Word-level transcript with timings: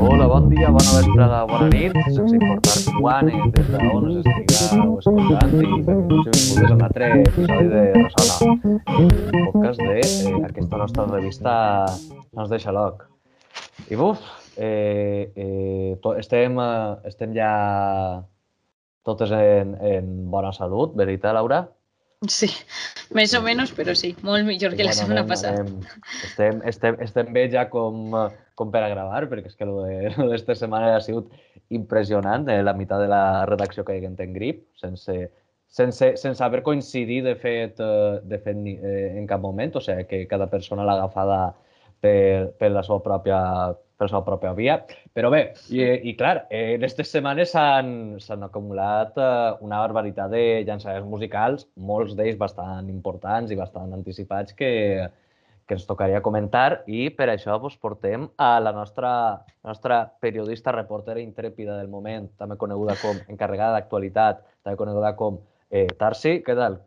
Hola, 0.00 0.26
bon 0.26 0.48
dia, 0.48 0.70
bona 0.72 0.92
vesprada, 0.96 1.38
bona 1.44 1.66
nit, 1.68 1.92
sense 2.08 2.32
importar 2.32 2.94
quan 2.96 3.28
i 3.28 3.40
des 3.52 3.66
d'on 3.68 4.06
us 4.08 4.28
estigueu 4.30 4.94
escoltant 4.96 5.52
i 5.58 5.80
benvinguts 5.84 6.62
a 6.64 6.70
un 6.72 6.84
altre 6.86 7.08
episodi 7.18 7.66
de 7.68 7.82
Ressona, 7.98 8.54
el 8.94 9.10
podcast 9.36 9.82
de 9.82 9.98
eh, 10.00 10.32
aquesta 10.48 10.80
nostra 10.80 11.04
revista 11.10 11.54
Nos 12.32 12.48
deixa 12.48 12.72
loc. 12.72 13.04
I 13.92 13.98
buf, 14.00 14.24
eh, 14.56 15.32
eh, 15.36 16.16
estem, 16.16 16.56
eh, 16.64 17.10
estem 17.12 17.36
ja 17.36 17.52
totes 19.04 19.36
en, 19.36 19.76
en 19.84 20.08
bona 20.32 20.54
salut, 20.56 20.96
veritat, 20.96 21.36
Laura? 21.36 21.66
Sí, 22.28 22.50
més 23.16 23.32
o 23.32 23.38
menys, 23.40 23.70
però 23.72 23.94
sí, 23.96 24.10
molt 24.20 24.44
millor 24.44 24.74
que 24.76 24.84
la 24.84 24.90
Bueno, 24.92 24.98
setmana 24.98 25.22
passada. 25.24 25.62
Estem, 26.26 26.58
estem, 26.68 26.98
estem 27.00 27.30
bé 27.32 27.46
ja 27.48 27.62
com, 27.72 28.10
com 28.60 28.72
per 28.74 28.82
a 28.84 28.90
gravar, 28.92 29.22
perquè 29.30 29.48
és 29.48 29.56
que 29.56 29.64
lo 29.64 29.78
de- 29.86 30.10
lo 30.18 30.26
d'esta 30.28 30.52
setmana 30.54 30.90
ha 30.98 31.00
sigut 31.00 31.30
impressionant. 31.70 32.44
Eh, 32.52 32.58
la 32.62 32.74
meitat 32.76 33.00
de 33.00 33.08
la 33.08 33.46
redacció 33.48 33.86
que 33.88 33.96
hi 33.96 34.04
en 34.04 34.34
grip, 34.34 34.66
sense, 34.76 35.16
sense, 35.66 36.10
sense 36.20 36.44
haver 36.44 36.60
coincidit, 36.62 37.24
de 37.24 37.34
fet, 37.40 37.80
eh, 37.80 38.20
de 38.22 38.38
fet 38.38 38.56
ni, 38.56 38.76
eh, 38.76 39.16
en 39.16 39.26
cap 39.26 39.40
moment. 39.40 39.76
O 39.76 39.80
sigui, 39.80 40.04
que 40.04 40.26
cada 40.28 40.50
persona 40.50 40.84
l'ha 40.84 40.98
agafada 41.00 41.54
per, 42.00 42.52
per 42.60 42.70
la 42.70 42.82
seva 42.82 43.00
pròpia 43.00 43.40
per 44.00 44.08
la 44.14 44.22
pròpia 44.24 44.54
via. 44.56 44.78
Però 45.12 45.30
bé, 45.32 45.42
i, 45.68 45.84
i 46.08 46.14
clar, 46.16 46.46
eh, 46.48 46.74
en 46.74 46.80
aquestes 46.80 47.12
setmanes 47.12 47.52
s'han 47.52 47.92
s'han 48.24 48.46
acumulat 48.46 49.18
eh, 49.20 49.30
una 49.66 49.82
barbaritat 49.84 50.32
de 50.32 50.44
llançaments 50.68 51.08
musicals, 51.08 51.66
molts 51.76 52.16
d'ells 52.16 52.40
bastant 52.40 52.88
importants 52.88 53.52
i 53.52 53.58
bastant 53.60 53.92
anticipats 53.96 54.56
que, 54.56 54.70
que 55.68 55.76
ens 55.76 55.86
tocaria 55.86 56.24
comentar 56.24 56.82
i 56.90 57.08
per 57.14 57.28
això 57.30 57.58
vos 57.62 57.76
portem 57.78 58.28
a 58.40 58.52
la 58.64 58.72
nostra, 58.74 59.12
nostra 59.66 60.02
periodista, 60.24 60.72
reportera 60.74 61.20
intrèpida 61.20 61.76
del 61.78 61.92
moment, 61.92 62.30
també 62.40 62.56
coneguda 62.58 62.96
com 63.02 63.20
encarregada 63.28 63.76
d'actualitat, 63.78 64.46
també 64.64 64.80
coneguda 64.80 65.12
com 65.20 65.42
eh, 65.70 65.86
Tarsi. 66.00 66.40
Què 66.46 66.56
tal? 66.56 66.80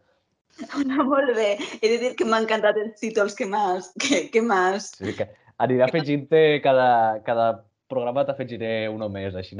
Hola, 0.78 1.06
molt 1.06 1.32
bé. 1.34 1.54
He 1.80 1.88
de 1.88 1.96
dir 2.02 2.12
que 2.18 2.26
m'ha 2.30 2.42
encantat 2.44 2.78
els 2.78 3.00
títols 3.00 3.34
que 3.38 3.48
m'has 3.50 3.88
que, 4.02 4.28
que 4.34 4.42
m'has 4.46 4.92
Sí, 5.00 5.16
que 5.18 5.30
aniré 5.64 5.86
afegint-te 5.86 6.44
cada, 6.64 7.24
cada 7.26 7.48
programa 7.92 8.26
t'afegiré 8.28 8.88
uno 8.92 9.10
més, 9.10 9.36
així 9.36 9.58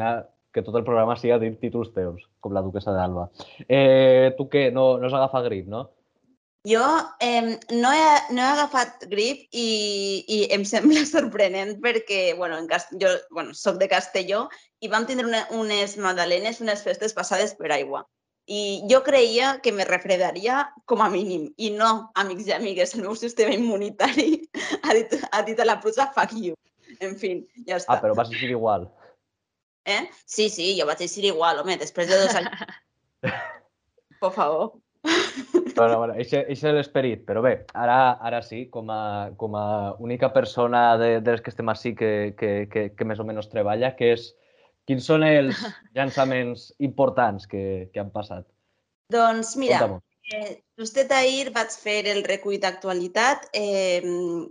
que 0.54 0.62
tot 0.62 0.76
el 0.78 0.86
programa 0.86 1.18
siga 1.18 1.40
dir 1.42 1.56
títols 1.58 1.92
teus, 1.96 2.22
com 2.40 2.54
la 2.54 2.62
duquesa 2.62 2.94
d'Alba. 2.94 3.30
Eh, 3.68 4.34
tu 4.38 4.46
què? 4.52 4.70
No, 4.72 4.98
no 5.02 5.10
has 5.10 5.18
agafat 5.18 5.48
grip, 5.50 5.68
no? 5.68 5.88
Jo 6.64 6.84
eh, 7.20 7.58
no, 7.76 7.90
he, 7.92 8.04
no 8.32 8.40
he 8.40 8.52
agafat 8.54 9.02
grip 9.12 9.50
i, 9.52 10.24
i 10.32 10.38
em 10.56 10.64
sembla 10.64 11.02
sorprenent 11.10 11.74
perquè 11.84 12.38
bueno, 12.38 12.56
en 12.62 12.70
Cast 12.70 12.94
jo 13.02 13.10
bueno, 13.36 13.52
soc 13.58 13.82
de 13.82 13.90
Castelló 13.92 14.46
i 14.80 14.88
vam 14.94 15.08
tindre 15.10 15.28
una, 15.28 15.44
unes 15.58 15.98
magdalenes, 16.00 16.62
unes 16.64 16.86
festes 16.86 17.18
passades 17.18 17.58
per 17.60 17.74
aigua. 17.76 18.06
I 18.52 18.84
jo 18.92 19.00
creia 19.04 19.60
que 19.64 19.72
me 19.72 19.86
refredaria 19.88 20.66
com 20.86 21.02
a 21.02 21.10
mínim. 21.10 21.48
I 21.58 21.72
no, 21.78 22.10
amics 22.20 22.50
i 22.50 22.56
amigues, 22.56 22.96
el 22.96 23.06
meu 23.06 23.16
sistema 23.16 23.56
immunitari 23.56 24.42
ha 24.82 24.94
dit, 24.98 25.16
ha 25.32 25.42
dit 25.48 25.60
a 25.60 25.68
la 25.68 25.80
pluja 25.80 26.10
fuck 26.16 26.36
you. 26.36 26.58
En 27.00 27.16
fi, 27.20 27.38
ja 27.68 27.80
està. 27.80 27.96
Ah, 27.96 28.02
però 28.04 28.18
vas 28.18 28.32
eixir 28.32 28.52
igual. 28.52 28.90
Eh? 29.86 30.10
Sí, 30.26 30.50
sí, 30.50 30.74
jo 30.80 30.88
vaig 30.88 31.02
eixir 31.04 31.26
igual, 31.28 31.60
home, 31.60 31.78
després 31.80 32.12
de 32.12 32.20
dos 32.20 32.36
anys. 32.40 32.64
Por 34.24 34.32
favor. 34.32 34.74
Bueno, 35.74 35.98
bueno, 35.98 36.14
és 36.22 36.62
l'esperit, 36.70 37.24
però 37.26 37.42
bé, 37.42 37.54
ara, 37.74 38.14
ara 38.22 38.44
sí, 38.46 38.68
com 38.70 38.92
a, 38.94 39.32
com 39.42 39.56
a 39.58 39.96
única 39.98 40.30
persona 40.32 41.00
de, 41.02 41.16
de 41.18 41.34
les 41.34 41.42
que 41.42 41.50
estem 41.50 41.72
així 41.74 41.96
que, 41.98 42.12
que, 42.38 42.52
que, 42.70 42.84
que 42.94 43.08
més 43.10 43.18
o 43.18 43.26
menys 43.26 43.50
treballa, 43.50 43.90
que 43.98 44.12
és, 44.14 44.28
quins 44.90 45.06
són 45.10 45.26
els 45.28 45.60
llançaments 45.98 46.72
importants 46.80 47.48
que, 47.50 47.90
que 47.94 48.02
han 48.02 48.12
passat? 48.16 48.48
Doncs 49.14 49.56
mira, 49.60 49.80
eh, 50.32 50.64
just 50.80 50.98
ahir 51.12 51.52
vaig 51.56 51.76
fer 51.78 52.00
el 52.12 52.24
recull 52.26 52.60
d'actualitat 52.62 53.50
eh, 53.54 54.02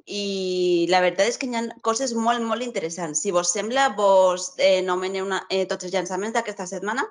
i 0.06 0.86
la 0.92 1.00
veritat 1.04 1.32
és 1.32 1.40
que 1.40 1.48
hi 1.48 1.56
ha 1.58 1.64
coses 1.88 2.14
molt, 2.14 2.44
molt 2.46 2.62
interessants. 2.66 3.24
Si 3.24 3.32
vos 3.34 3.52
sembla, 3.56 3.88
vos 3.98 4.52
eh, 4.58 4.80
nomeneu 4.86 5.26
una, 5.26 5.42
eh, 5.50 5.64
tots 5.66 5.88
els 5.88 5.94
llançaments 5.96 6.36
d'aquesta 6.36 6.68
setmana. 6.70 7.08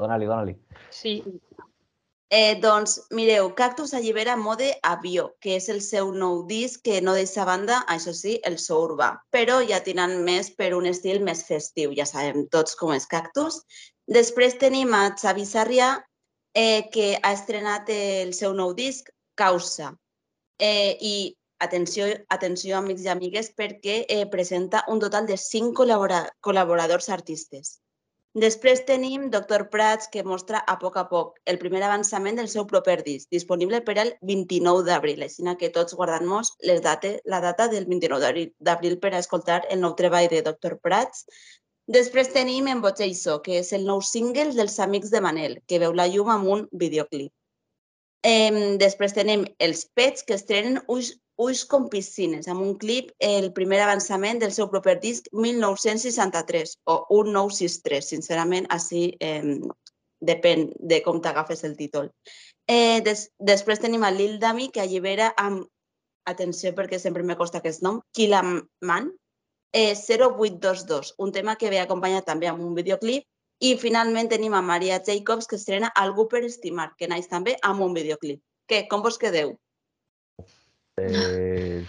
Dóna-li, 0.00 0.28
dóna-li. 0.28 0.56
Sí, 0.90 1.20
Eh, 2.32 2.60
doncs, 2.62 2.92
mireu, 3.10 3.48
Cactus 3.56 3.92
allibera 3.92 4.36
Mode 4.36 4.78
Avió, 4.86 5.32
que 5.42 5.56
és 5.58 5.64
el 5.72 5.80
seu 5.82 6.12
nou 6.14 6.44
disc 6.46 6.78
que 6.86 7.00
no 7.02 7.16
deixa 7.16 7.42
banda, 7.48 7.80
això 7.90 8.12
sí, 8.14 8.36
el 8.46 8.54
so 8.62 8.78
urbà, 8.84 9.08
però 9.34 9.56
ja 9.66 9.80
tirant 9.82 10.14
més 10.28 10.52
per 10.54 10.68
un 10.76 10.86
estil 10.86 11.18
més 11.26 11.42
festiu, 11.48 11.90
ja 11.98 12.06
sabem 12.06 12.46
tots 12.54 12.78
com 12.78 12.94
és 12.94 13.08
Cactus. 13.10 13.58
Després 14.06 14.54
tenim 14.62 14.94
a 14.94 15.08
Xavi 15.18 15.48
Sarrià, 15.48 15.90
eh, 16.54 16.86
que 16.94 17.18
ha 17.18 17.34
estrenat 17.34 17.90
el 17.96 18.30
seu 18.38 18.54
nou 18.54 18.78
disc, 18.78 19.10
Causa. 19.34 19.90
Eh, 20.62 20.94
I 21.02 21.14
atenció, 21.58 22.06
atenció, 22.30 22.78
amics 22.78 23.10
i 23.10 23.10
amigues, 23.10 23.50
perquè 23.58 24.04
eh, 24.06 24.24
presenta 24.30 24.84
un 24.86 25.02
total 25.02 25.26
de 25.26 25.34
cinc 25.50 25.74
col·labora 25.82 26.28
col·laboradors 26.46 27.10
artistes. 27.10 27.80
Després 28.38 28.84
tenim 28.86 29.24
Dr. 29.30 29.64
Prats, 29.70 30.06
que 30.06 30.22
mostra 30.22 30.58
a 30.72 30.76
poc 30.78 30.96
a 31.00 31.02
poc 31.10 31.40
el 31.50 31.56
primer 31.58 31.80
avançament 31.82 32.36
del 32.38 32.46
seu 32.52 32.64
proper 32.72 33.02
disc, 33.02 33.26
disponible 33.34 33.80
per 33.88 33.96
al 33.98 34.12
29 34.22 34.84
d'abril, 34.86 35.24
així 35.26 35.42
que 35.58 35.70
tots 35.74 35.96
guardant-nos 35.98 36.52
les 36.62 36.80
la 37.24 37.40
data 37.40 37.66
del 37.68 37.86
29 37.86 38.52
d'abril- 38.60 39.00
per 39.00 39.14
a 39.14 39.18
escoltar 39.18 39.66
el 39.68 39.80
nou 39.80 39.96
treball 39.96 40.28
de 40.28 40.42
Dr. 40.42 40.78
Prats. 40.78 41.26
Després 41.88 42.32
tenim 42.32 42.68
En 42.68 42.80
Botxeiso, 42.80 43.42
que 43.42 43.58
és 43.58 43.72
el 43.72 43.84
nou 43.84 44.00
single 44.00 44.54
dels 44.54 44.78
Amics 44.78 45.10
de 45.10 45.20
Manel, 45.20 45.60
que 45.66 45.80
veu 45.80 45.92
la 45.92 46.06
llum 46.06 46.30
amb 46.30 46.46
un 46.46 46.68
videoclip. 46.70 47.32
Em, 48.26 48.76
després 48.80 49.14
tenim 49.16 49.46
els 49.64 49.86
Pets, 49.96 50.24
que 50.28 50.36
estrenen 50.36 50.80
Ulls, 50.92 51.14
Ulls 51.40 51.62
com 51.64 51.88
piscines, 51.88 52.48
amb 52.52 52.60
un 52.60 52.74
clip, 52.78 53.14
el 53.24 53.48
primer 53.56 53.80
avançament 53.80 54.42
del 54.42 54.52
seu 54.52 54.68
proper 54.68 54.98
disc 55.00 55.30
1963, 55.32 56.74
o 56.84 56.96
1963, 57.08 58.10
sincerament, 58.12 58.68
així 58.76 59.06
eh, 59.24 59.56
depèn 60.20 60.68
de 60.92 61.00
com 61.06 61.22
t'agafes 61.24 61.64
el 61.64 61.78
títol. 61.78 62.10
Eh, 62.68 63.00
des, 63.06 63.30
després 63.40 63.80
tenim 63.80 64.04
a 64.04 64.12
Lil 64.12 64.36
Dami, 64.42 64.68
que 64.68 64.84
allibera 64.84 65.32
amb, 65.40 65.64
atenció 66.28 66.74
perquè 66.76 67.00
sempre 67.00 67.24
me 67.24 67.38
costa 67.40 67.58
aquest 67.58 67.80
nom, 67.82 68.02
Kilaman, 68.12 69.08
eh, 69.72 69.94
0822, 69.96 71.14
un 71.18 71.32
tema 71.32 71.56
que 71.56 71.72
ve 71.72 71.80
acompanyat 71.80 72.28
també 72.28 72.52
amb 72.52 72.60
un 72.68 72.76
videoclip, 72.76 73.24
i 73.60 73.74
finalment 73.76 74.30
tenim 74.32 74.54
a 74.56 74.62
Maria 74.64 75.00
Jacobs, 75.04 75.46
que 75.46 75.58
estrena 75.60 75.92
Algú 76.02 76.26
per 76.28 76.44
estimar, 76.46 76.94
que 76.96 77.08
naix 77.08 77.28
també 77.28 77.56
amb 77.66 77.84
un 77.84 77.92
videoclip. 77.96 78.40
Què, 78.70 78.86
com 78.88 79.02
vos 79.04 79.18
quedeu? 79.20 79.52
Eh, 81.00 81.84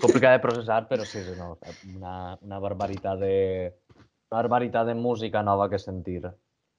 complicat 0.00 0.36
de 0.36 0.42
processar, 0.42 0.82
però 0.88 1.04
sí, 1.04 1.20
sí, 1.24 1.34
no, 1.36 1.56
una, 1.94 2.36
una 2.44 2.60
barbaritat 2.62 3.20
de 3.20 3.34
una 4.28 4.42
barbaritat 4.42 4.86
de 4.88 4.94
música 4.94 5.42
nova 5.42 5.68
que 5.68 5.78
sentir. 5.78 6.22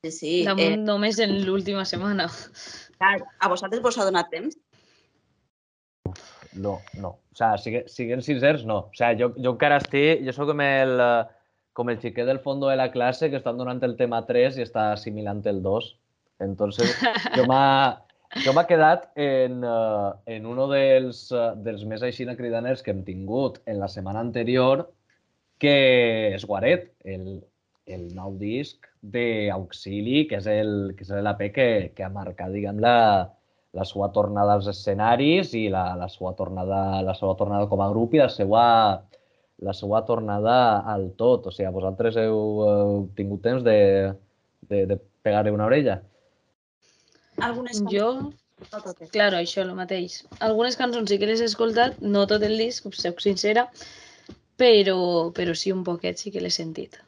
Sí, 0.05 0.11
sí. 0.11 0.33
damunt 0.47 0.77
Eh, 0.77 0.83
només 0.89 1.19
en 1.19 1.35
l'última 1.45 1.85
setmana. 1.85 2.29
a 2.99 3.49
vosaltres 3.49 3.81
vos 3.81 3.97
ha 3.97 4.05
donat 4.05 4.29
temps? 4.31 4.57
No, 6.53 6.79
no. 6.97 7.09
O 7.31 7.35
sea, 7.35 7.57
sigue, 7.57 7.85
siguen 7.87 8.21
sincers, 8.21 8.65
no. 8.65 8.77
O 8.89 8.93
sea, 8.93 9.13
jo, 9.17 9.33
jo 9.37 9.53
encara 9.53 9.77
estic... 9.77 10.23
Jo 10.25 10.33
sóc 10.33 10.49
com 10.49 10.61
el, 10.65 10.95
eh, 10.99 11.38
com 11.79 11.89
el 11.91 12.01
xiquet 12.03 12.27
del 12.27 12.43
fondo 12.43 12.67
de 12.67 12.75
la 12.75 12.91
classe 12.91 13.29
que 13.31 13.39
estan 13.39 13.57
donant 13.57 13.79
el 13.87 13.95
tema 13.95 14.25
3 14.27 14.59
i 14.59 14.67
està 14.67 14.91
assimilant 14.91 15.39
el 15.47 15.63
2. 15.63 15.89
Entonces, 16.49 16.95
jo 17.37 17.47
m'ha... 17.49 17.65
Jo 18.43 18.51
m'ha 18.53 18.67
quedat 18.69 19.07
en, 19.17 19.63
uh, 19.65 20.11
en 20.29 20.43
uno 20.45 20.67
dels, 20.69 21.23
uh, 21.33 21.55
dels 21.65 21.81
més 21.89 22.03
així 22.05 22.27
cridaners 22.37 22.83
que 22.85 22.93
hem 22.93 22.99
tingut 23.01 23.57
en 23.65 23.79
la 23.81 23.87
setmana 23.89 24.21
anterior, 24.21 24.83
que 25.57 26.35
és 26.35 26.45
Guaret, 26.45 26.91
el, 27.09 27.39
el 27.89 28.05
nou 28.13 28.35
disc 28.37 28.85
d'Auxili, 29.01 30.27
que 30.29 30.37
és 30.37 30.45
el 30.45 30.93
que 30.93 31.07
és 31.07 31.11
l'AP 31.25 31.41
que, 31.55 31.67
que 31.97 32.05
ha 32.05 32.11
marcat, 32.13 32.53
diguem, 32.53 32.77
la, 32.85 33.33
la 33.73 33.85
seva 33.85 34.11
tornada 34.13 34.59
als 34.59 34.69
escenaris 34.69 35.55
i 35.57 35.65
la, 35.73 35.95
la, 35.97 36.07
seva 36.13 36.35
tornada, 36.37 37.01
la 37.05 37.17
seva 37.17 37.33
tornada 37.39 37.65
com 37.71 37.81
a 37.81 37.89
grup 37.89 38.13
i 38.13 38.21
la 38.21 38.29
seva, 38.29 38.63
la 39.65 39.73
seva 39.75 40.03
tornada 40.07 40.55
al 40.93 41.09
tot. 41.19 41.47
O 41.49 41.53
sigui, 41.55 41.71
vosaltres 41.75 42.17
heu, 42.21 42.39
heu 42.67 42.99
tingut 43.17 43.41
temps 43.45 43.63
de, 43.65 43.77
de, 44.71 44.85
de 44.91 44.99
pegar-li 45.25 45.53
una 45.55 45.67
orella? 45.69 45.99
Algunes 47.47 47.81
Jo, 47.91 48.11
No 48.71 48.81
totes. 48.83 49.09
claro, 49.09 49.37
això, 49.39 49.61
el 49.63 49.71
mateix. 49.75 50.19
Algunes 50.45 50.75
cançons 50.79 51.09
sí 51.09 51.17
que 51.19 51.29
les 51.29 51.41
he 51.41 51.47
escoltat, 51.47 52.01
no 52.01 52.25
tot 52.27 52.43
el 52.43 52.57
disc, 52.59 52.85
us 52.89 52.99
soc 53.05 53.21
sincera, 53.23 53.63
però, 54.59 54.97
però 55.37 55.55
sí 55.55 55.71
un 55.71 55.85
poquet 55.87 56.19
sí 56.19 56.33
que 56.35 56.43
l'he 56.43 56.51
sentit. 56.51 56.99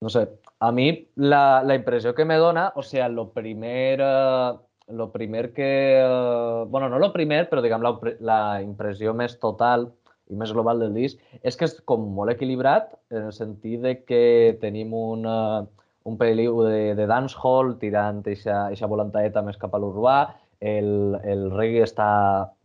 no 0.00 0.10
sé, 0.10 0.28
a 0.60 0.70
mi 0.72 1.08
la, 1.16 1.62
la 1.64 1.74
impressió 1.74 2.14
que 2.14 2.24
me 2.24 2.36
dona, 2.36 2.72
o 2.76 2.82
sea, 2.82 3.08
lo 3.08 3.30
primer, 3.32 4.00
eh, 4.02 4.52
lo 4.88 5.10
primer 5.12 5.52
que, 5.54 5.98
eh, 6.00 6.64
bueno, 6.68 6.88
no 6.90 6.98
lo 6.98 7.12
primer, 7.12 7.48
però 7.48 7.62
diguem 7.64 7.82
la, 7.86 7.94
la 8.20 8.40
impressió 8.62 9.14
més 9.16 9.38
total 9.40 9.88
i 10.32 10.38
més 10.40 10.52
global 10.56 10.80
del 10.80 10.94
disc, 10.96 11.20
és 11.42 11.56
que 11.56 11.68
és 11.68 11.74
com 11.88 12.06
molt 12.16 12.32
equilibrat 12.32 12.94
en 13.12 13.28
el 13.28 13.34
sentit 13.36 13.82
de 13.84 13.96
que 14.08 14.22
tenim 14.62 14.94
una, 14.96 15.66
un 16.08 16.16
peliu 16.20 16.62
de, 16.64 16.94
de 16.96 17.08
dancehall 17.10 17.74
tirant 17.80 18.22
aquesta 18.24 18.88
volantaeta 18.90 19.44
més 19.44 19.60
cap 19.60 19.74
a 19.74 19.82
l'urbà, 19.82 20.18
el, 20.64 21.18
el 21.28 21.50
reggae 21.52 21.84
està 21.84 22.08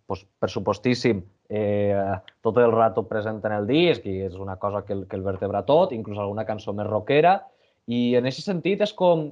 pues, 0.08 0.24
pressupostíssim 0.40 1.22
eh, 1.50 2.16
tot 2.42 2.58
el 2.58 2.72
rato 2.72 3.08
present 3.08 3.42
en 3.44 3.56
el 3.58 3.68
disc 3.68 4.06
i 4.06 4.20
és 4.30 4.38
una 4.38 4.56
cosa 4.62 4.84
que 4.86 4.94
el, 4.94 5.08
que 5.10 5.18
el 5.18 5.26
vertebra 5.26 5.66
tot, 5.66 5.92
inclús 5.92 6.22
alguna 6.22 6.46
cançó 6.46 6.74
més 6.78 6.88
rockera, 6.88 7.40
i 7.90 8.16
en 8.16 8.30
aquest 8.30 8.48
sentit 8.48 8.86
és 8.86 8.94
com... 8.94 9.32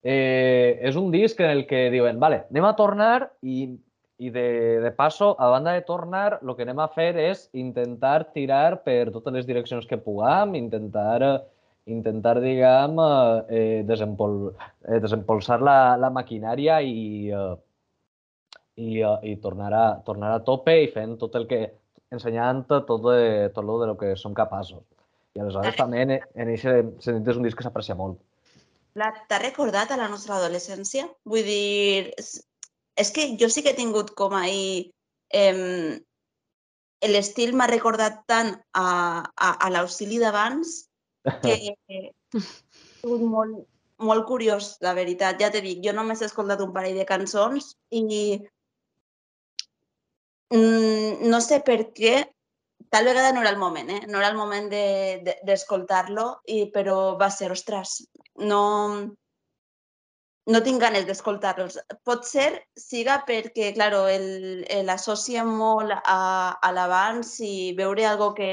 Eh, 0.00 0.80
és 0.88 0.96
un 0.96 1.10
disc 1.12 1.36
en 1.44 1.50
el 1.52 1.66
que 1.68 1.90
diuen, 1.92 2.16
vale, 2.20 2.46
anem 2.48 2.64
a 2.64 2.76
tornar 2.76 3.26
i, 3.44 3.66
i 4.20 4.28
de, 4.28 4.80
de 4.84 4.90
passo, 4.92 5.32
a 5.40 5.48
banda 5.48 5.72
de 5.72 5.80
tornar, 5.88 6.40
el 6.42 6.52
que 6.56 6.66
anem 6.66 6.82
a 6.84 6.90
fer 6.92 7.14
és 7.22 7.46
intentar 7.56 8.28
tirar 8.34 8.82
per 8.84 9.08
totes 9.14 9.32
les 9.32 9.48
direccions 9.48 9.88
que 9.88 9.96
puguem, 9.96 10.52
intentar, 10.58 11.46
intentar 11.88 12.36
diguem, 12.44 13.00
eh, 13.48 13.80
desempol, 13.88 14.52
eh, 14.84 15.00
desempolsar 15.00 15.62
la, 15.64 15.78
la 15.96 16.12
maquinària 16.12 16.82
i, 16.84 17.32
eh, 17.32 17.54
i, 18.76 19.00
uh, 19.00 19.16
i 19.24 19.36
tornar, 19.40 19.72
a, 19.72 19.86
tornar 20.04 20.34
a 20.36 20.44
tope 20.44 20.76
i 20.84 20.90
fent 20.92 21.16
tot 21.20 21.40
el 21.40 21.48
que 21.48 21.62
ensenyant 22.12 22.66
tot, 22.68 22.92
de, 23.06 23.48
tot 23.54 23.64
lo 23.64 23.80
de 23.80 23.88
lo 23.88 23.96
que 23.96 24.14
som 24.20 24.36
capaços. 24.36 24.84
I 25.36 25.40
aleshores 25.40 25.78
també 25.78 26.04
en, 26.04 26.16
en 26.18 26.52
aquest 26.52 27.04
sentit 27.06 27.32
és 27.32 27.40
un 27.40 27.46
disc 27.46 27.56
que 27.56 27.64
s'aprecia 27.64 27.96
molt. 27.96 28.20
T'ha 29.00 29.38
recordat 29.38 29.92
a 29.94 30.00
la 30.00 30.08
nostra 30.10 30.36
adolescència? 30.40 31.06
Vull 31.24 31.46
dir, 31.46 32.10
és, 33.00 33.10
que 33.14 33.26
jo 33.40 33.48
sí 33.52 33.64
que 33.64 33.74
he 33.74 33.80
tingut 33.80 34.14
com 34.18 34.36
ahir... 34.38 34.90
Eh, 35.32 35.98
L'estil 37.00 37.54
m'ha 37.56 37.64
recordat 37.64 38.18
tant 38.28 38.50
a, 38.76 38.88
a, 39.24 39.48
a 39.64 39.68
l'auxili 39.72 40.18
d'abans 40.20 40.72
que 41.40 41.54
he 41.56 41.72
sigut 42.34 43.22
molt, 43.24 43.62
molt 44.04 44.26
curiós, 44.28 44.74
la 44.84 44.92
veritat. 44.98 45.40
Ja 45.40 45.48
t'he 45.48 45.62
dit, 45.64 45.80
jo 45.80 45.94
només 45.96 46.20
he 46.20 46.28
escoltat 46.28 46.60
un 46.60 46.74
parell 46.74 47.00
de 47.00 47.06
cançons 47.08 47.70
i 47.96 48.04
Mm, 50.50 51.30
no 51.30 51.38
sé 51.40 51.60
per 51.66 51.78
què, 51.94 52.14
tal 52.90 53.06
vegada 53.06 53.30
no 53.32 53.42
era 53.44 53.52
el 53.54 53.58
moment, 53.58 53.90
eh? 53.94 54.00
no 54.10 54.18
era 54.18 54.30
el 54.32 54.38
moment 54.38 54.66
d'escoltar-lo, 54.70 56.24
de, 56.42 56.56
de, 56.56 56.70
però 56.74 56.96
va 57.20 57.28
ser, 57.30 57.52
ostres, 57.54 58.00
no, 58.50 58.62
no 60.46 60.62
tinc 60.64 60.80
ganes 60.80 61.06
d'escoltar-los. 61.06 61.78
Pot 62.06 62.24
ser 62.24 62.48
siga 62.78 63.20
perquè, 63.26 63.72
claro, 63.76 64.06
l'associa 64.86 65.44
molt 65.44 65.92
a, 66.00 66.56
a 66.56 66.72
l'abans 66.72 67.36
i 67.44 67.72
veure 67.76 68.06
algo 68.06 68.32
que 68.34 68.50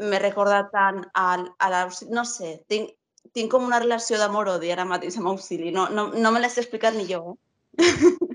me 0.00 0.18
recorda 0.18 0.64
tant 0.72 1.04
a, 1.14 1.36
a 1.36 1.70
la... 1.70 1.84
No 2.10 2.24
sé, 2.24 2.56
tinc, 2.68 2.94
tinc 3.36 3.52
com 3.52 3.64
una 3.68 3.80
relació 3.82 4.18
d'amor-odi 4.18 4.72
ara 4.72 4.88
mateix 4.88 5.18
amb 5.20 5.32
Auxili. 5.34 5.70
No, 5.74 5.88
no, 5.92 6.08
no 6.16 6.32
me 6.32 6.40
l'has 6.40 6.58
explicat 6.58 6.96
ni 6.96 7.06
jo. 7.10 7.36
Eh? 7.78 7.92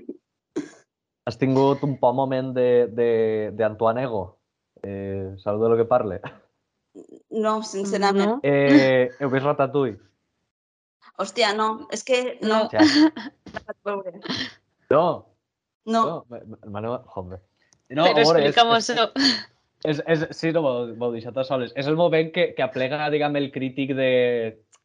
Has 1.28 1.36
tingut 1.36 1.82
un 1.84 1.98
poc 2.00 2.14
moment 2.16 2.54
d'Antoine 2.56 4.06
Ego? 4.06 4.22
Eh, 4.80 5.34
saps 5.42 5.60
de 5.60 5.68
lo 5.68 5.76
que 5.76 5.84
parle? 5.84 6.22
No, 7.28 7.58
sincerament. 7.62 8.38
No. 8.38 8.38
Eh, 8.42 9.10
heu 9.20 9.28
vist 9.34 9.44
Ratatouille? 9.44 9.98
Hòstia, 11.18 11.52
no, 11.58 11.68
és 11.94 12.04
que 12.06 12.38
no. 12.46 12.64
No. 14.88 15.04
No. 15.84 16.02
no. 16.06 16.40
Maneu, 16.70 16.98
joder. 17.14 17.40
No, 17.90 18.04
Però 18.06 18.22
explica'm-ho. 18.22 18.78
És, 19.86 20.00
és, 20.10 20.24
sí, 20.34 20.50
no, 20.54 20.62
m'ho 20.98 21.10
deixat 21.14 21.36
a 21.38 21.44
soles. 21.46 21.74
És 21.78 21.86
el 21.90 21.98
moment 21.98 22.30
que, 22.34 22.48
que 22.56 22.64
aplega, 22.64 23.10
diguem, 23.14 23.36
el 23.38 23.50
crític 23.54 23.94
de, 23.98 24.08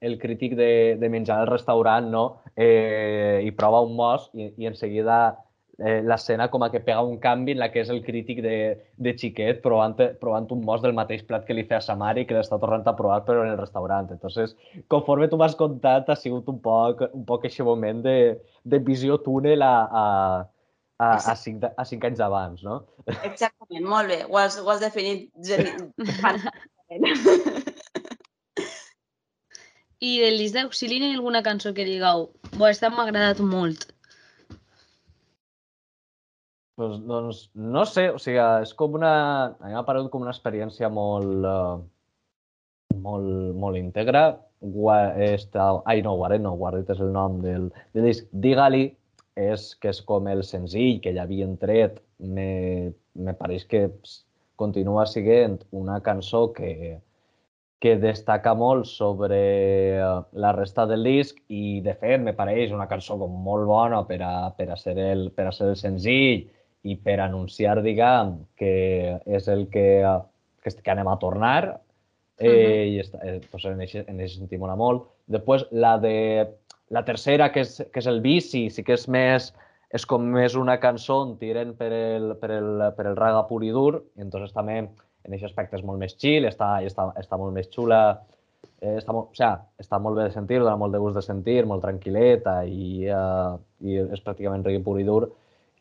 el 0.04 0.18
crític 0.20 0.58
de, 0.60 0.98
de 1.00 1.10
menjar 1.10 1.40
al 1.42 1.50
restaurant, 1.50 2.10
no? 2.12 2.24
Eh, 2.56 3.42
i 3.48 3.52
prova 3.58 3.82
un 3.86 3.96
mos 3.98 4.30
i, 4.34 4.52
i 4.60 4.70
en 4.70 4.76
seguida 4.78 5.20
eh, 5.80 6.02
l'escena 6.06 6.50
com 6.54 6.64
a 6.64 6.70
que 6.70 6.80
pega 6.84 7.02
un 7.02 7.18
canvi 7.22 7.52
en 7.56 7.62
la 7.62 7.70
que 7.74 7.82
és 7.82 7.90
el 7.90 8.04
crític 8.06 8.42
de, 8.46 8.58
de 8.98 9.14
xiquet 9.18 9.62
provant, 9.64 9.96
provant 10.22 10.48
un 10.54 10.62
mos 10.66 10.82
del 10.84 10.94
mateix 10.98 11.24
plat 11.28 11.46
que 11.48 11.56
li 11.58 11.66
feia 11.70 11.82
sa 11.82 11.96
mare 12.00 12.22
i 12.22 12.28
que 12.30 12.38
l'està 12.38 12.60
tornant 12.62 12.88
a 12.88 12.96
provar 12.98 13.22
però 13.28 13.46
en 13.46 13.52
el 13.54 13.62
restaurant. 13.62 14.12
Entonces, 14.14 14.56
conforme 14.94 15.30
tu 15.30 15.38
m'has 15.42 15.58
contat, 15.60 16.10
ha 16.10 16.18
sigut 16.20 16.50
un 16.52 16.60
poc, 16.62 17.02
un 17.12 17.26
poc 17.26 17.46
aquest 17.46 17.66
moment 17.66 18.04
de, 18.06 18.18
de 18.64 18.78
visió 18.80 19.18
túnel 19.26 19.62
a, 19.66 19.76
a, 19.90 20.06
a, 21.00 21.18
a, 21.18 21.36
cinc, 21.36 21.64
a 21.66 21.86
cinc 21.90 22.04
anys 22.10 22.22
abans, 22.22 22.64
no? 22.66 22.84
Exactament, 23.24 23.86
molt 23.88 24.08
bé. 24.12 24.24
Ho 24.30 24.38
has, 24.42 24.60
ho 24.60 24.70
has 24.70 24.82
definit 24.84 25.30
I 30.04 30.20
del 30.20 30.38
disc 30.38 30.54
d'Auxili 30.54 31.00
hi 31.00 31.08
ha 31.08 31.14
alguna 31.16 31.42
cançó 31.46 31.72
que 31.74 31.86
digueu, 31.88 32.28
bo, 32.58 32.66
aquesta 32.68 32.90
m'ha 32.92 33.06
agradat 33.08 33.40
molt. 33.40 33.93
Pues, 36.76 36.98
doncs 37.06 37.52
no 37.54 37.84
sé, 37.86 38.08
o 38.10 38.18
sigui, 38.22 38.40
és 38.66 38.74
com 38.78 38.96
una... 38.98 39.14
A 39.62 39.68
mi 39.68 39.76
m'ha 39.76 39.86
paregut 39.86 40.10
com 40.14 40.24
una 40.26 40.34
experiència 40.34 40.90
molt, 40.90 41.46
uh, 41.46 42.98
molt, 43.06 43.54
molt 43.62 43.78
íntegra. 43.78 44.26
Esta... 45.28 45.70
Ai, 45.86 46.02
no, 46.02 46.16
Guaret 46.18 46.42
no, 46.42 46.56
Guaret 46.58 46.90
és 46.90 47.02
el 47.04 47.14
nom 47.14 47.38
del, 47.44 47.70
del 47.94 48.10
disc. 48.10 48.26
Digue-li 48.34 48.88
és 49.38 49.74
que 49.82 49.92
és 49.94 50.02
com 50.08 50.30
el 50.32 50.42
senzill 50.48 51.02
que 51.04 51.14
ja 51.14 51.28
havien 51.28 51.58
tret. 51.62 52.00
Me, 52.18 52.94
me 53.14 53.38
pareix 53.38 53.68
que 53.70 53.88
continua 54.58 55.06
sent 55.10 55.60
una 55.78 56.00
cançó 56.02 56.48
que, 56.58 56.98
que 57.84 57.98
destaca 58.02 58.56
molt 58.58 58.88
sobre 58.90 59.40
eh, 60.00 60.10
la 60.40 60.56
resta 60.58 60.88
del 60.90 61.06
disc 61.06 61.38
i, 61.50 61.82
de 61.86 61.94
fet, 62.00 62.22
me 62.22 62.34
pareix 62.34 62.74
una 62.74 62.90
cançó 62.90 63.20
com 63.22 63.34
molt 63.46 63.70
bona 63.70 64.02
per 64.10 64.22
a, 64.26 64.34
per 64.58 64.72
a, 64.72 64.78
ser, 64.80 64.98
el, 64.98 65.30
per 65.36 65.50
a 65.50 65.56
ser 65.56 65.74
el 65.74 65.78
senzill 65.78 66.48
i 66.84 66.98
per 67.00 67.20
anunciar, 67.24 67.80
diguem, 67.84 68.36
que 68.60 68.74
és 69.26 69.48
el 69.48 69.68
que, 69.72 70.04
que, 70.64 70.74
que 70.84 70.92
anem 70.92 71.08
a 71.08 71.18
tornar, 71.20 71.80
eh, 72.38 72.50
uh 72.50 72.54
-huh. 72.54 72.88
i 72.92 73.00
està, 73.00 73.20
eh, 73.24 73.42
pues 73.52 73.66
en 73.66 73.82
aquest 73.82 74.36
sentit 74.36 74.60
mola 74.60 74.76
molt. 74.76 75.08
Després, 75.28 75.66
la 75.72 75.98
de 75.98 76.50
la 76.90 77.04
tercera, 77.06 77.52
que 77.52 77.62
és, 77.62 77.78
que 77.92 78.00
és 78.00 78.08
el 78.08 78.22
bici, 78.22 78.70
sí 78.70 78.84
que 78.84 78.94
és 78.94 79.08
més, 79.08 79.54
és 79.94 80.06
com 80.06 80.22
més 80.22 80.56
una 80.56 80.80
cançó 80.80 81.22
on 81.22 81.38
tiren 81.38 81.74
per 81.78 81.92
el, 81.94 82.36
per 82.42 82.52
el, 82.52 82.92
per 82.98 83.08
el 83.08 83.16
raga 83.16 83.48
pur 83.48 83.64
i 83.64 83.72
dur, 83.72 84.04
i 84.18 84.22
entonces 84.22 84.54
també 84.54 84.78
en 84.80 85.34
aquest 85.34 85.52
aspecte 85.52 85.78
és 85.78 85.84
molt 85.84 86.02
més 86.02 86.16
chill, 86.20 86.46
està, 86.50 86.82
està, 86.86 87.12
està 87.20 87.38
molt 87.40 87.54
més 87.56 87.70
xula, 87.72 88.02
eh, 88.82 88.98
està, 88.98 89.14
molt, 89.16 89.32
o 89.32 89.36
sea, 89.36 89.54
està 89.80 90.00
molt 90.02 90.20
bé 90.20 90.28
de 90.28 90.36
sentir, 90.36 90.60
dona 90.60 90.76
molt 90.80 90.96
de 90.96 91.02
gust 91.04 91.16
de 91.16 91.24
sentir, 91.26 91.62
molt 91.70 91.86
tranquil·leta 91.86 92.60
i, 92.68 93.08
uh, 93.08 93.56
i 93.86 94.02
és 94.04 94.24
pràcticament 94.26 94.66
reggae 94.66 94.84
pur 94.84 95.00
i 95.00 95.08
dur. 95.08 95.30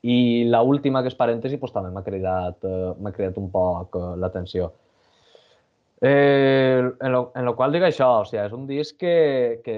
I 0.02 0.44
la 0.50 0.62
última, 0.66 1.02
que 1.02 1.12
és 1.12 1.18
parèntesi, 1.18 1.58
doncs, 1.62 1.74
també 1.74 1.92
m'ha 1.94 2.02
cridat, 2.02 2.64
eh, 2.66 3.12
cridat 3.14 3.36
un 3.38 3.50
poc 3.52 3.94
eh, 3.98 4.08
l'atenció. 4.18 4.72
Eh, 6.04 6.82
en, 6.82 7.12
lo, 7.12 7.30
en 7.38 7.44
lo 7.46 7.54
qual 7.54 7.70
dic 7.70 7.84
això, 7.86 8.08
o 8.18 8.24
sigui, 8.26 8.40
és 8.42 8.54
un 8.56 8.66
disc 8.66 8.96
que, 8.98 9.60
que 9.62 9.76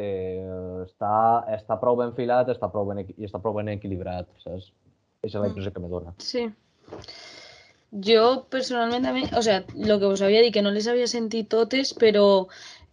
està, 0.87 1.17
està 1.53 1.77
prou 1.83 1.99
ben 2.01 2.15
filat 2.17 2.49
està 2.49 2.71
prou 2.73 2.89
ben, 2.89 3.03
i 3.05 3.29
està 3.29 3.43
prou 3.45 3.53
ben 3.59 3.69
equilibrat, 3.75 4.31
saps? 4.41 4.71
Aquesta 5.21 5.37
és 5.37 5.43
la 5.43 5.51
impressió 5.51 5.73
que 5.75 5.83
me 5.85 5.91
dona. 5.93 6.15
Sí. 6.25 6.47
Jo, 8.09 8.25
personalment, 8.51 9.05
també, 9.05 9.27
o 9.37 9.45
sigui, 9.45 9.85
el 9.85 10.01
que 10.01 10.15
us 10.17 10.25
havia 10.25 10.41
dit, 10.47 10.55
que 10.57 10.65
no 10.65 10.73
les 10.73 10.89
havia 10.89 11.11
sentit 11.13 11.53
totes, 11.53 11.93
però 12.01 12.25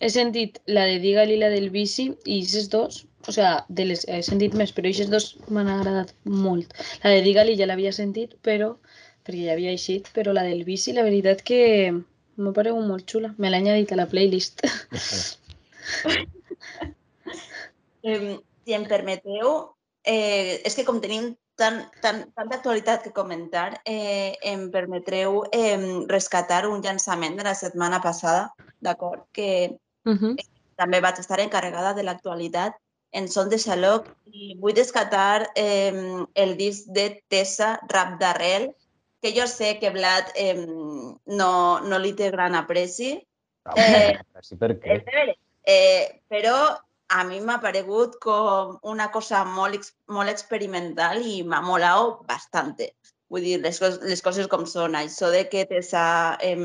he 0.04 0.12
sentit 0.12 0.60
la 0.68 0.84
de 0.90 1.00
Digal 1.00 1.32
i 1.32 1.40
la 1.40 1.54
del 1.56 1.72
Bici, 1.72 2.10
i 2.26 2.42
aquestes 2.42 2.68
dos 2.76 3.06
o 3.28 3.32
sea, 3.32 3.66
de 3.70 3.86
les 3.86 4.06
he 4.08 4.22
sentit 4.26 4.56
més, 4.58 4.72
però 4.76 4.88
aquestes 4.88 5.12
dos 5.12 5.26
m'han 5.50 5.70
agradat 5.72 6.14
molt. 6.26 6.74
La 7.04 7.14
de 7.16 7.22
Digali 7.26 7.58
ja 7.60 7.68
l'havia 7.70 7.94
sentit, 7.96 8.38
però 8.42 8.76
perquè 9.26 9.46
ja 9.48 9.54
havia 9.54 9.74
eixit, 9.76 10.10
però 10.16 10.34
la 10.34 10.44
del 10.48 10.64
bici, 10.66 10.94
la 10.94 11.06
veritat 11.06 11.44
que 11.46 11.62
m'ha 11.92 12.54
paregut 12.56 12.88
molt 12.88 13.06
xula. 13.10 13.34
Me 13.38 13.52
l'ha 13.52 13.62
añadit 13.62 13.92
a 13.92 14.00
la 14.00 14.08
playlist. 14.10 14.66
eh, 18.04 18.40
si 18.66 18.74
em 18.78 18.88
permeteu, 18.90 19.54
eh, 20.04 20.62
és 20.66 20.76
que 20.78 20.86
com 20.88 21.02
tenim 21.04 21.32
tant, 21.62 21.84
tant, 22.02 22.24
tanta 22.34 22.58
actualitat 22.58 23.04
que 23.06 23.14
comentar, 23.14 23.82
eh, 23.86 24.34
em 24.54 24.70
permetreu 24.74 25.44
eh, 25.52 25.78
rescatar 26.10 26.66
un 26.70 26.82
llançament 26.82 27.38
de 27.38 27.46
la 27.46 27.56
setmana 27.56 28.02
passada, 28.02 28.54
d'acord? 28.80 29.28
Que 29.32 29.78
uh 30.06 30.16
-huh. 30.16 30.34
eh, 30.38 30.48
també 30.76 31.02
vaig 31.02 31.20
estar 31.20 31.40
encarregada 31.40 31.94
de 31.94 32.04
l'actualitat 32.04 32.81
en 33.12 33.28
Son 33.28 33.50
de 33.50 33.60
Xaloc 33.60 34.08
i 34.32 34.56
vull 34.60 34.76
descatar 34.76 35.50
eh, 35.56 35.92
el 36.36 36.56
disc 36.58 36.88
de 36.96 37.10
Tessa, 37.30 37.76
Rap 37.92 38.18
d'Arrel, 38.22 38.72
que 39.22 39.34
jo 39.36 39.46
sé 39.48 39.78
que 39.80 39.92
Vlad 39.94 40.32
eh, 40.36 40.56
no, 40.66 41.54
no 41.80 42.00
li 42.00 42.14
té 42.18 42.32
gran 42.32 42.56
apreci. 42.58 43.14
Eh, 43.78 44.16
sí, 44.42 44.58
per 44.58 44.74
què? 44.82 45.02
Eh, 45.70 46.22
però 46.32 46.56
a 47.12 47.24
mi 47.28 47.42
m'ha 47.44 47.60
paregut 47.62 48.16
com 48.24 48.78
una 48.88 49.12
cosa 49.12 49.44
molt, 49.46 49.92
molt 50.08 50.32
experimental 50.32 51.22
i 51.22 51.42
m'ha 51.44 51.62
molat 51.62 52.24
bastant. 52.30 52.74
Vull 53.32 53.46
dir, 53.46 53.60
les, 53.64 53.80
les 54.08 54.24
coses 54.24 54.50
com 54.52 54.66
són. 54.66 54.98
Això 54.98 55.30
de 55.32 55.44
que 55.52 55.68
Tessa 55.70 56.06
eh, 56.42 56.58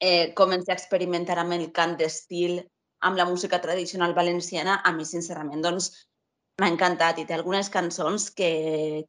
eh, 0.00 0.32
comenci 0.38 0.72
a 0.72 0.78
experimentar 0.78 1.38
amb 1.42 1.58
el 1.58 1.68
cant 1.74 1.96
d'estil, 1.98 2.62
amb 3.00 3.16
la 3.16 3.26
música 3.28 3.60
tradicional 3.60 4.14
valenciana, 4.14 4.80
a 4.84 4.92
mi, 4.92 5.04
sincerament, 5.06 5.62
doncs, 5.62 5.90
m'ha 6.58 6.70
encantat 6.72 7.20
i 7.22 7.26
té 7.26 7.36
algunes 7.36 7.70
cançons 7.70 8.30
que, 8.34 8.50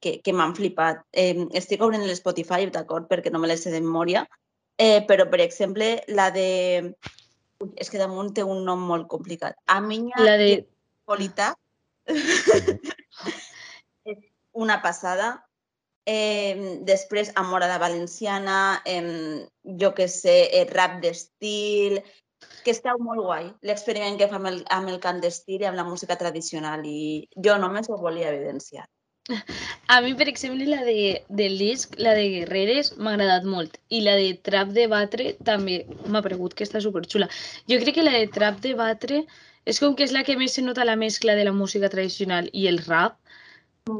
que, 0.02 0.20
que 0.26 0.34
m'han 0.34 0.54
flipat. 0.58 1.02
Eh, 1.18 1.48
estic 1.58 1.82
obrint 1.82 2.06
l'Spotify, 2.06 2.68
d'acord, 2.74 3.10
perquè 3.10 3.34
no 3.34 3.42
me 3.42 3.50
les 3.50 3.64
sé 3.66 3.74
de 3.74 3.82
memòria, 3.82 4.26
eh, 4.78 5.02
però, 5.10 5.26
per 5.32 5.42
exemple, 5.46 5.96
la 6.14 6.30
de... 6.36 6.50
Ui, 7.60 7.74
és 7.82 7.90
que 7.92 8.00
damunt 8.00 8.32
té 8.36 8.46
un 8.46 8.62
nom 8.68 8.86
molt 8.88 9.10
complicat. 9.12 9.58
A 9.68 9.82
minya 9.84 10.22
La 10.24 10.38
de... 10.40 10.52
Polita 11.10 11.56
és 14.12 14.20
una 14.54 14.78
passada. 14.86 15.34
Eh, 16.06 16.80
després, 16.88 17.34
Amorada 17.36 17.82
Valenciana, 17.82 18.82
eh, 18.86 19.46
jo 19.82 19.92
que 19.98 20.08
sé, 20.08 20.38
eh, 20.54 20.64
rap 20.70 21.02
d'estil, 21.02 22.00
que 22.66 22.76
està 22.76 22.96
molt 23.00 23.24
guai 23.24 23.50
l'experiment 23.66 24.18
que 24.20 24.30
fa 24.32 24.40
amb 24.40 24.52
el, 24.52 24.62
amb 24.76 24.92
el 24.94 25.00
cant 25.04 25.20
d'estil 25.24 25.64
i 25.64 25.68
amb 25.70 25.80
la 25.80 25.88
música 25.88 26.18
tradicional 26.20 26.86
i 26.86 27.28
jo 27.48 27.58
només 27.62 27.90
ho 27.90 27.98
volia 27.98 28.32
evidenciar. 28.34 28.88
A 29.94 30.00
mi, 30.02 30.14
per 30.18 30.28
exemple, 30.30 30.66
la 30.66 30.84
de, 30.86 31.24
del 31.30 31.58
disc, 31.62 31.94
la 31.98 32.16
de 32.18 32.26
Guerreres, 32.34 32.94
m'ha 32.98 33.14
agradat 33.16 33.46
molt. 33.46 33.78
I 33.94 34.02
la 34.06 34.16
de 34.18 34.32
Trap 34.46 34.74
de 34.78 34.88
Batre 34.90 35.34
també 35.46 35.84
m'ha 36.08 36.24
paregut 36.26 36.56
que 36.58 36.66
està 36.66 36.82
superxula. 36.82 37.30
Jo 37.70 37.80
crec 37.82 38.00
que 38.00 38.06
la 38.06 38.16
de 38.18 38.28
Trap 38.34 38.60
de 38.66 38.74
Batre 38.78 39.24
és 39.70 39.80
com 39.82 39.96
que 39.96 40.06
és 40.08 40.14
la 40.16 40.24
que 40.26 40.38
més 40.40 40.56
se 40.58 40.66
nota 40.66 40.88
la 40.88 40.98
mescla 40.98 41.36
de 41.38 41.46
la 41.46 41.54
música 41.54 41.90
tradicional 41.94 42.50
i 42.54 42.66
el 42.70 42.82
rap, 42.86 43.20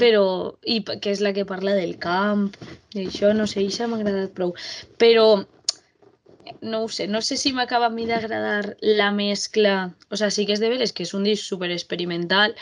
però, 0.02 0.26
i 0.66 0.82
que 0.86 1.14
és 1.14 1.22
la 1.26 1.34
que 1.34 1.48
parla 1.50 1.76
del 1.78 1.96
camp, 2.02 2.50
i 2.94 3.06
això, 3.06 3.34
no 3.38 3.48
sé, 3.50 3.64
això 3.66 3.88
m'ha 3.90 4.00
agradat 4.02 4.34
prou. 4.38 4.54
Però, 5.02 5.26
no 6.62 6.84
ho 6.84 6.90
sé, 6.90 7.08
no 7.08 7.22
sé 7.22 7.38
si 7.38 7.54
m'acaba 7.54 7.88
a 7.88 7.94
mi 7.94 8.06
d'agradar 8.10 8.76
la 8.82 9.12
mescla, 9.12 9.96
o 10.10 10.18
sea, 10.18 10.30
sí 10.32 10.46
que 10.46 10.56
és 10.56 10.64
de 10.64 10.70
veres 10.72 10.94
que 10.94 11.04
és 11.04 11.14
un 11.14 11.26
disc 11.28 11.46
super 11.46 11.72
experimental, 11.72 12.56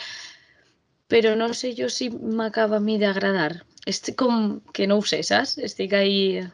però 1.08 1.34
no 1.36 1.52
sé 1.54 1.72
jo 1.76 1.88
si 1.92 2.10
m'acaba 2.10 2.78
a 2.78 2.84
mi 2.84 2.98
d'agradar. 3.00 3.64
Estic 3.88 4.18
com 4.20 4.60
que 4.76 4.86
no 4.86 4.98
ho 4.98 5.04
sé, 5.04 5.22
saps? 5.24 5.56
Estic 5.58 5.94
ahí... 5.96 6.44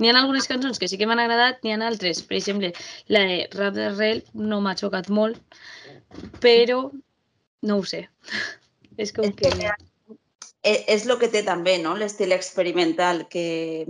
N'hi 0.00 0.08
ha 0.08 0.16
algunes 0.18 0.48
cançons 0.48 0.80
que 0.80 0.88
sí 0.88 0.98
que 0.98 1.06
m'han 1.06 1.20
agradat, 1.22 1.60
n'hi 1.62 1.72
ha 1.74 1.78
altres. 1.86 2.22
Per 2.26 2.36
exemple, 2.38 2.72
la 3.12 3.22
de 3.28 3.38
Rap 3.52 3.76
d'Arrel 3.76 4.22
no 4.34 4.60
m'ha 4.64 4.74
xocat 4.76 5.08
molt, 5.12 5.38
però 6.42 6.90
no 7.68 7.78
ho 7.78 7.84
sé. 7.86 8.06
És 9.02 9.12
com 9.16 9.28
És 9.30 9.36
que... 9.38 9.52
eh, 10.62 10.80
és 10.94 11.06
el 11.06 11.16
que 11.20 11.30
té 11.32 11.44
també, 11.46 11.78
no? 11.80 11.94
l'estil 11.96 12.34
experimental, 12.36 13.24
que, 13.32 13.86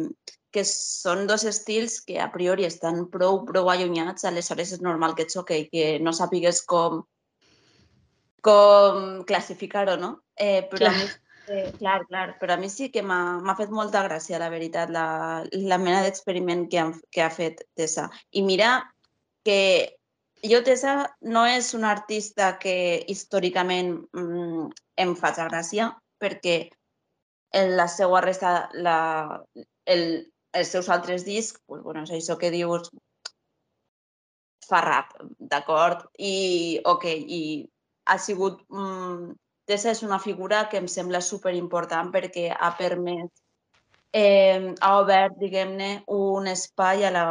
que 0.52 0.62
són 0.68 1.26
dos 1.26 1.44
estils 1.49 2.00
que 2.04 2.18
a 2.21 2.28
priori 2.32 2.66
estan 2.68 3.06
prou, 3.12 3.40
prou 3.49 3.71
allunyats, 3.73 4.26
aleshores 4.28 4.73
és 4.76 4.82
normal 4.85 5.14
que 5.16 5.25
et 5.26 5.32
xoque 5.32 5.56
i 5.62 5.68
que 5.73 5.87
no 6.04 6.12
sàpigues 6.12 6.61
com, 6.68 7.02
com 8.42 9.23
classificar-ho, 9.28 9.97
no? 9.97 10.12
Eh, 10.37 10.66
però 10.71 10.87
Clar. 10.88 10.94
a 10.94 10.99
mi, 10.99 11.09
eh, 11.52 11.73
clar, 11.78 12.04
clar, 12.09 12.26
però 12.40 12.54
a 12.54 12.61
mi 12.61 12.68
sí 12.71 12.90
que 12.90 13.02
m'ha 13.02 13.54
fet 13.59 13.71
molta 13.71 14.02
gràcia, 14.06 14.38
la 14.42 14.50
veritat, 14.50 14.90
la, 14.90 15.06
la 15.52 15.78
mena 15.78 16.02
d'experiment 16.02 16.68
que, 16.68 16.78
han- 16.82 17.00
que 17.11 17.23
ha 17.23 17.30
fet 17.30 17.64
Tessa. 17.75 18.09
I 18.32 18.42
mira 18.42 18.75
que 19.44 19.97
jo, 20.42 20.62
Tessa, 20.66 21.16
no 21.23 21.47
és 21.47 21.73
una 21.75 21.90
artista 21.94 22.59
que 22.59 23.04
històricament 23.09 23.94
mm, 24.12 24.68
em 25.06 25.14
faci 25.16 25.47
gràcia, 25.49 25.92
perquè 26.21 26.68
en 27.54 27.76
la 27.76 27.87
seva 27.87 28.21
resta, 28.25 28.71
la, 28.73 29.40
el, 29.87 30.32
els 30.61 30.73
seus 30.75 30.88
altres 30.92 31.25
discs, 31.28 31.61
pues, 31.66 31.82
bueno, 31.82 32.02
és 32.06 32.12
això 32.16 32.38
que 32.40 32.52
dius, 32.54 32.90
fa 34.68 34.80
rap, 34.85 35.14
d'acord? 35.52 36.06
I, 36.18 36.80
ok, 36.94 37.06
i 37.38 37.42
ha 38.06 38.18
sigut... 38.18 38.66
Mm, 38.71 39.32
Tessa 39.71 39.92
és 39.92 40.00
una 40.02 40.18
figura 40.18 40.64
que 40.68 40.80
em 40.82 40.88
sembla 40.90 41.21
super 41.23 41.52
important 41.54 42.09
perquè 42.11 42.49
ha 42.50 42.73
permès, 42.75 43.28
eh, 44.12 44.75
ha 44.80 44.90
obert, 45.00 45.37
diguem-ne, 45.38 45.90
un 46.16 46.49
espai 46.50 47.06
a 47.06 47.12
la, 47.14 47.23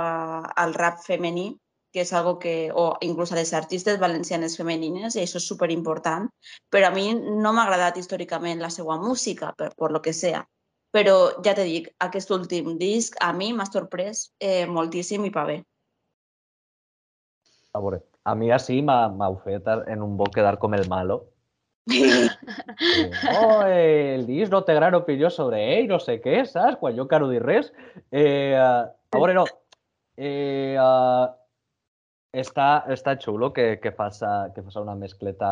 al 0.64 0.74
rap 0.74 1.02
femení, 1.06 1.50
que 1.92 2.06
és 2.06 2.14
algo 2.16 2.38
que, 2.40 2.72
o 2.72 2.86
inclús 3.04 3.34
a 3.34 3.38
les 3.38 3.52
artistes 3.54 4.00
valencianes 4.00 4.56
femenines, 4.58 5.16
i 5.16 5.26
això 5.26 5.42
és 5.42 5.48
super 5.52 5.70
important. 5.76 6.30
Però 6.72 6.88
a 6.88 6.96
mi 6.96 7.12
no 7.14 7.52
m'ha 7.52 7.68
agradat 7.68 8.00
històricament 8.00 8.64
la 8.64 8.72
seva 8.72 8.98
música, 8.98 9.52
per, 9.58 9.74
per 9.76 9.92
lo 9.92 10.02
que 10.02 10.16
sea. 10.16 10.46
Però 10.92 11.16
ja 11.46 11.54
te 11.56 11.64
dic, 11.68 11.90
aquest 12.04 12.32
últim 12.36 12.76
disc 12.80 13.16
a 13.24 13.32
mi 13.34 13.52
m'ha 13.56 13.68
sorprès 13.70 14.26
eh, 14.44 14.66
moltíssim 14.68 15.24
i 15.28 15.32
pa 15.32 15.46
bé. 15.48 15.62
A 17.72 17.80
veure, 17.80 18.02
a 18.28 18.36
mi 18.36 18.52
així 18.52 18.82
m'ha 18.84 19.06
m'ha 19.16 19.30
fet 19.46 19.70
en 19.72 20.04
un 20.04 20.18
bo 20.20 20.28
quedar 20.36 20.58
com 20.60 20.76
el 20.76 20.88
malo. 20.92 21.24
Eh, 21.92 23.10
oh, 23.42 23.64
eh, 23.66 24.16
el 24.16 24.26
disc 24.28 24.52
no 24.54 24.62
té 24.66 24.74
gran 24.78 24.96
opinió 24.96 25.30
sobre 25.34 25.60
ell, 25.76 25.88
no 25.90 25.98
sé 26.00 26.20
què, 26.22 26.44
saps? 26.46 26.78
Quan 26.80 26.96
jo 26.96 27.06
encara 27.08 27.26
no 27.26 27.32
dic 27.32 27.42
res. 27.44 27.72
Eh, 28.12 28.54
a 28.56 29.18
veure, 29.18 29.34
no. 29.38 29.46
Eh, 30.18 30.78
uh, 30.78 31.26
està, 32.32 32.84
està 32.94 33.16
xulo 33.20 33.52
que, 33.56 33.76
que, 33.82 33.92
faça, 33.98 34.52
que 34.56 34.64
faça 34.64 34.84
una 34.84 34.96
mescleta 34.96 35.52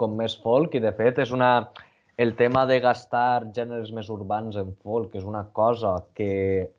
com 0.00 0.14
més 0.18 0.36
folk 0.40 0.74
i, 0.74 0.82
de 0.84 0.94
fet, 0.96 1.20
és 1.24 1.34
una... 1.34 1.50
El 2.16 2.36
tema 2.38 2.62
de 2.70 2.78
gastar 2.78 3.50
gèneres 3.56 3.90
més 3.90 4.08
urbans 4.12 4.56
en 4.60 4.70
folk 4.84 5.16
és 5.18 5.24
una 5.26 5.42
cosa 5.52 5.96
que, 6.14 6.70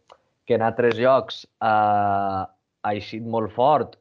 que 0.47 0.55
en 0.55 0.63
altres 0.63 0.95
llocs 0.95 1.43
eh, 1.43 2.43
ha 2.87 2.93
eixit 2.93 3.25
molt 3.25 3.51
fort, 3.51 3.97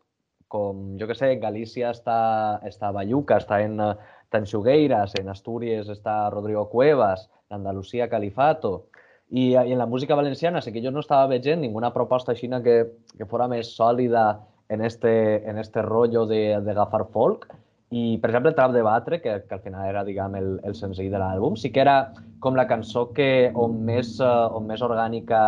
com, 0.46 0.92
jo 1.00 1.08
que 1.10 1.16
sé, 1.18 1.32
Galícia 1.42 1.90
està, 1.90 2.60
està 2.62 2.92
a 2.92 2.94
Bayuca, 2.94 3.40
està 3.42 3.58
en, 3.64 3.80
està 3.82 5.18
en 5.18 5.32
Astúries 5.32 5.90
està 5.90 6.30
Rodrigo 6.30 6.68
Cuevas, 6.70 7.26
en 7.50 7.58
Andalusia 7.58 8.08
Califato, 8.08 8.86
i, 9.30 9.50
i 9.54 9.72
en 9.72 9.78
la 9.78 9.86
música 9.90 10.14
valenciana 10.14 10.60
sí 10.62 10.70
que 10.70 10.82
jo 10.84 10.92
no 10.94 11.02
estava 11.02 11.26
veient 11.26 11.60
ninguna 11.60 11.90
proposta 11.92 12.32
així 12.32 12.46
que, 12.62 12.76
que 13.18 13.26
fora 13.26 13.48
més 13.48 13.74
sòlida 13.74 14.38
en 14.68 14.84
este, 14.84 15.48
en 15.48 15.58
este 15.58 15.82
rollo 15.82 16.26
de, 16.26 16.60
de 16.60 16.70
agafar 16.70 17.08
folk. 17.10 17.48
I, 17.94 18.18
per 18.18 18.30
exemple, 18.30 18.50
Trap 18.56 18.72
de 18.74 18.82
Batre, 18.82 19.20
que, 19.22 19.34
que 19.46 19.54
al 19.54 19.60
final 19.62 19.86
era, 19.86 20.02
diguem, 20.06 20.34
el, 20.34 20.48
el 20.66 20.74
senzill 20.74 21.12
de 21.12 21.20
l'àlbum, 21.20 21.54
sí 21.60 21.70
que 21.70 21.82
era 21.84 21.98
com 22.42 22.56
la 22.58 22.66
cançó 22.66 23.04
que 23.14 23.52
on 23.54 23.76
més, 23.86 24.16
uh, 24.24 24.48
on 24.56 24.66
més 24.66 24.82
orgànica 24.82 25.38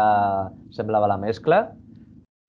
semblava 0.76 1.11
la 1.11 1.19
mescla. 1.19 1.65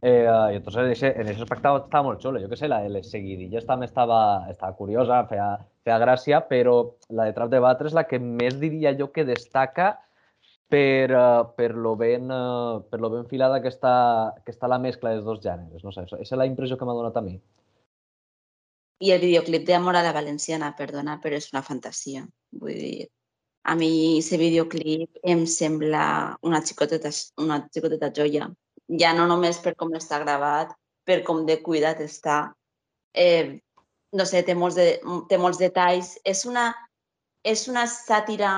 Eh, 0.06 0.28
uh, 0.30 0.52
I 0.54 0.60
entonces 0.60 0.84
en 0.84 0.92
ese, 0.92 1.10
en 1.18 1.32
ese 1.32 1.42
aspecte 1.42 1.72
estava 1.80 2.06
molt 2.06 2.22
xulo. 2.22 2.44
Jo 2.44 2.52
que 2.52 2.60
sé, 2.60 2.70
la 2.70 2.84
de 2.86 2.94
les 2.94 3.10
seguidilles 3.10 3.66
també 3.66 3.90
estava, 3.90 4.20
estava 4.52 4.78
curiosa, 4.78 5.24
feia, 5.32 5.50
feia 5.88 5.98
gràcia, 6.06 6.44
però 6.52 6.78
la 7.10 7.26
de 7.26 7.34
Trap 7.40 7.50
de 7.56 7.64
Batre 7.66 7.90
és 7.90 7.98
la 7.98 8.06
que 8.06 8.22
més 8.22 8.62
diria 8.62 8.94
jo 9.00 9.10
que 9.16 9.26
destaca 9.26 9.96
per, 10.70 11.10
uh, 11.10 11.48
per, 11.58 11.72
lo 11.74 11.96
ben, 11.98 12.30
uh, 12.30 12.84
per 12.86 13.02
lo 13.02 13.10
ben 13.16 13.26
filada 13.26 13.64
que 13.66 13.74
està, 13.74 13.98
que 14.46 14.54
està 14.54 14.70
la 14.70 14.78
mescla 14.78 15.16
dels 15.16 15.26
dos 15.26 15.42
gèneres. 15.42 15.82
No 15.82 15.96
sé, 15.96 16.06
esa 16.06 16.22
és 16.22 16.38
la 16.38 16.46
impressió 16.46 16.78
que 16.78 16.86
m'ha 16.86 17.02
donat 17.02 17.18
a 17.18 17.26
mi. 17.26 17.40
I 19.04 19.12
el 19.14 19.22
videoclip 19.22 19.68
d'Amor 19.68 19.98
a 20.00 20.02
la 20.06 20.14
Valenciana, 20.16 20.72
perdona, 20.78 21.20
però 21.22 21.38
és 21.38 21.52
una 21.54 21.62
fantasia. 21.66 22.24
Vull 22.62 22.80
dir, 22.82 23.08
a 23.68 23.76
mi 23.76 23.92
aquest 24.18 24.40
videoclip 24.42 25.20
em 25.24 25.46
sembla 25.46 26.04
una 26.48 26.62
xicoteta, 26.66 27.12
una 27.44 27.60
xicoteta 27.68 28.10
joia. 28.16 28.48
Ja 29.02 29.14
no 29.14 29.28
només 29.28 29.60
per 29.60 29.76
com 29.76 29.92
està 29.98 30.22
gravat, 30.24 30.72
per 31.06 31.22
com 31.28 31.46
de 31.46 31.60
cuidat 31.64 32.00
està. 32.02 32.38
Eh, 33.14 33.60
no 34.18 34.26
sé, 34.26 34.42
té 34.48 34.56
molts, 34.56 34.78
de, 34.80 34.88
té 35.30 35.38
molts 35.38 35.60
detalls. 35.60 36.16
És 36.24 36.46
una, 36.48 36.70
és 37.44 37.68
una 37.68 37.86
sàtira, 37.92 38.54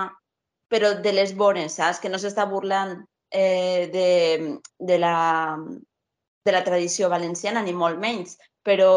però 0.70 0.94
de 1.02 1.14
les 1.16 1.34
bones, 1.36 1.80
saps? 1.82 2.00
Que 2.00 2.14
no 2.14 2.22
s'està 2.22 2.46
burlant 2.50 3.00
eh, 3.32 3.90
de, 3.94 4.08
de, 4.78 5.00
la, 5.02 5.58
de 6.46 6.54
la 6.54 6.64
tradició 6.64 7.10
valenciana, 7.10 7.66
ni 7.66 7.74
molt 7.74 7.98
menys, 8.00 8.38
però 8.64 8.92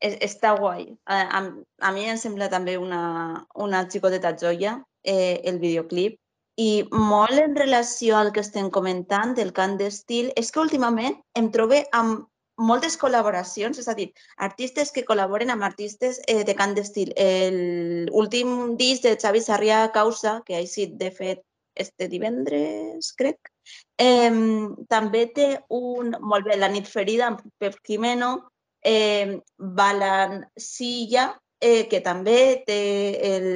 està 0.00 0.54
guai. 0.58 0.86
A, 1.06 1.22
a, 1.38 1.40
a 1.88 1.92
mi 1.92 2.06
em 2.10 2.20
sembla 2.20 2.50
també 2.52 2.76
una, 2.78 3.46
una 3.54 3.86
xicoteta 3.90 4.34
joia 4.36 4.78
eh, 5.02 5.40
el 5.44 5.58
videoclip 5.58 6.18
i 6.56 6.86
molt 6.92 7.38
en 7.38 7.56
relació 7.56 8.16
al 8.16 8.32
que 8.32 8.40
estem 8.40 8.70
comentant 8.72 9.34
del 9.36 9.52
cant 9.52 9.76
d'estil, 9.76 10.32
és 10.36 10.50
que 10.50 10.62
últimament 10.62 11.18
em 11.36 11.50
trobo 11.52 11.82
amb 11.92 12.24
moltes 12.56 12.96
col·laboracions, 12.96 13.76
és 13.78 13.88
a 13.88 13.94
dir, 13.94 14.06
artistes 14.40 14.90
que 14.92 15.04
col·laboren 15.04 15.52
amb 15.52 15.66
artistes 15.66 16.20
eh, 16.26 16.42
de 16.48 16.54
cant 16.56 16.72
d'estil. 16.76 17.12
L'últim 18.08 18.76
disc 18.80 19.04
de 19.04 19.16
Xavi 19.20 19.44
Sarrià 19.44 19.84
Causa, 19.92 20.40
que 20.46 20.56
ha 20.56 20.62
eixit 20.64 20.96
de 20.96 21.10
fet 21.12 21.44
este 21.76 22.08
divendres, 22.08 23.12
crec, 23.20 23.52
eh, 24.00 24.32
també 24.88 25.26
té 25.36 25.50
un, 25.68 26.14
molt 26.20 26.48
bé, 26.48 26.56
La 26.56 26.72
nit 26.72 26.88
ferida, 26.88 27.28
amb 27.28 27.44
Pep 27.60 27.76
Quimeno, 27.84 28.48
eh, 28.86 29.40
Balancilla, 29.58 31.26
eh, 31.60 31.88
que 31.88 32.00
també 32.04 32.62
té 32.66 32.80
el, 33.30 33.46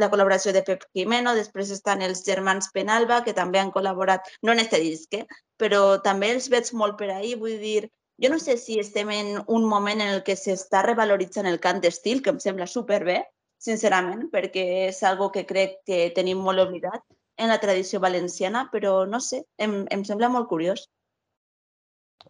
la 0.00 0.08
col·laboració 0.12 0.54
de 0.56 0.62
Pep 0.66 0.86
Jimeno, 0.96 1.34
després 1.36 1.72
estan 1.74 2.02
els 2.06 2.22
germans 2.26 2.70
Penalba, 2.74 3.20
que 3.26 3.36
també 3.36 3.60
han 3.60 3.72
col·laborat, 3.74 4.28
no 4.42 4.54
en 4.54 4.62
este 4.64 4.80
disc, 4.82 5.14
eh, 5.18 5.26
però 5.60 6.00
també 6.02 6.30
els 6.34 6.48
veig 6.52 6.70
molt 6.72 6.96
per 7.00 7.10
ahí, 7.14 7.34
vull 7.34 7.58
dir, 7.60 7.90
jo 8.22 8.30
no 8.32 8.38
sé 8.38 8.56
si 8.60 8.78
estem 8.78 9.10
en 9.16 9.28
un 9.46 9.66
moment 9.68 10.00
en 10.00 10.14
el 10.14 10.22
que 10.24 10.36
s'està 10.36 10.82
revaloritzant 10.86 11.48
el 11.50 11.60
cant 11.60 11.80
d'estil, 11.84 12.22
que 12.22 12.32
em 12.34 12.40
sembla 12.40 12.68
superbé, 12.68 13.22
sincerament, 13.60 14.28
perquè 14.32 14.64
és 14.88 15.02
algo 15.04 15.30
que 15.34 15.46
crec 15.48 15.80
que 15.88 16.06
tenim 16.16 16.40
molt 16.40 16.64
oblidat 16.64 17.04
en 17.40 17.48
la 17.48 17.60
tradició 17.60 18.00
valenciana, 18.00 18.68
però 18.72 19.06
no 19.08 19.20
sé, 19.24 19.44
em, 19.56 19.84
em 19.90 20.04
sembla 20.04 20.28
molt 20.32 20.48
curiós. 20.48 20.86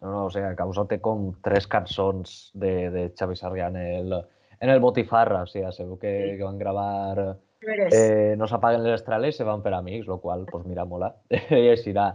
No, 0.00 0.10
no, 0.10 0.24
o 0.26 0.32
sigui, 0.32 0.54
Causa 0.56 0.86
té 0.88 0.98
com 1.04 1.30
tres 1.44 1.68
cançons 1.68 2.50
de, 2.56 2.72
de 2.94 3.06
Xavi 3.18 3.36
Sarrià 3.36 3.68
en 3.68 3.76
el, 3.82 4.14
en 4.60 4.72
el 4.72 4.80
Botifarra, 4.80 5.44
o 5.44 5.50
sigui, 5.50 5.68
segur 5.76 5.98
que, 6.00 6.12
que 6.38 6.44
van 6.44 6.58
gravar 6.60 7.36
eh, 7.92 8.34
No 8.40 8.48
s'apaguen 8.48 8.84
les 8.86 9.00
estrelles 9.00 9.36
i 9.36 9.38
se 9.38 9.48
van 9.48 9.64
per 9.64 9.74
amics, 9.76 10.08
lo 10.08 10.20
qual, 10.20 10.46
pues 10.48 10.64
mira, 10.66 10.86
mola. 10.88 11.12
I 11.30 11.66
així 11.74 11.92
era, 11.92 12.08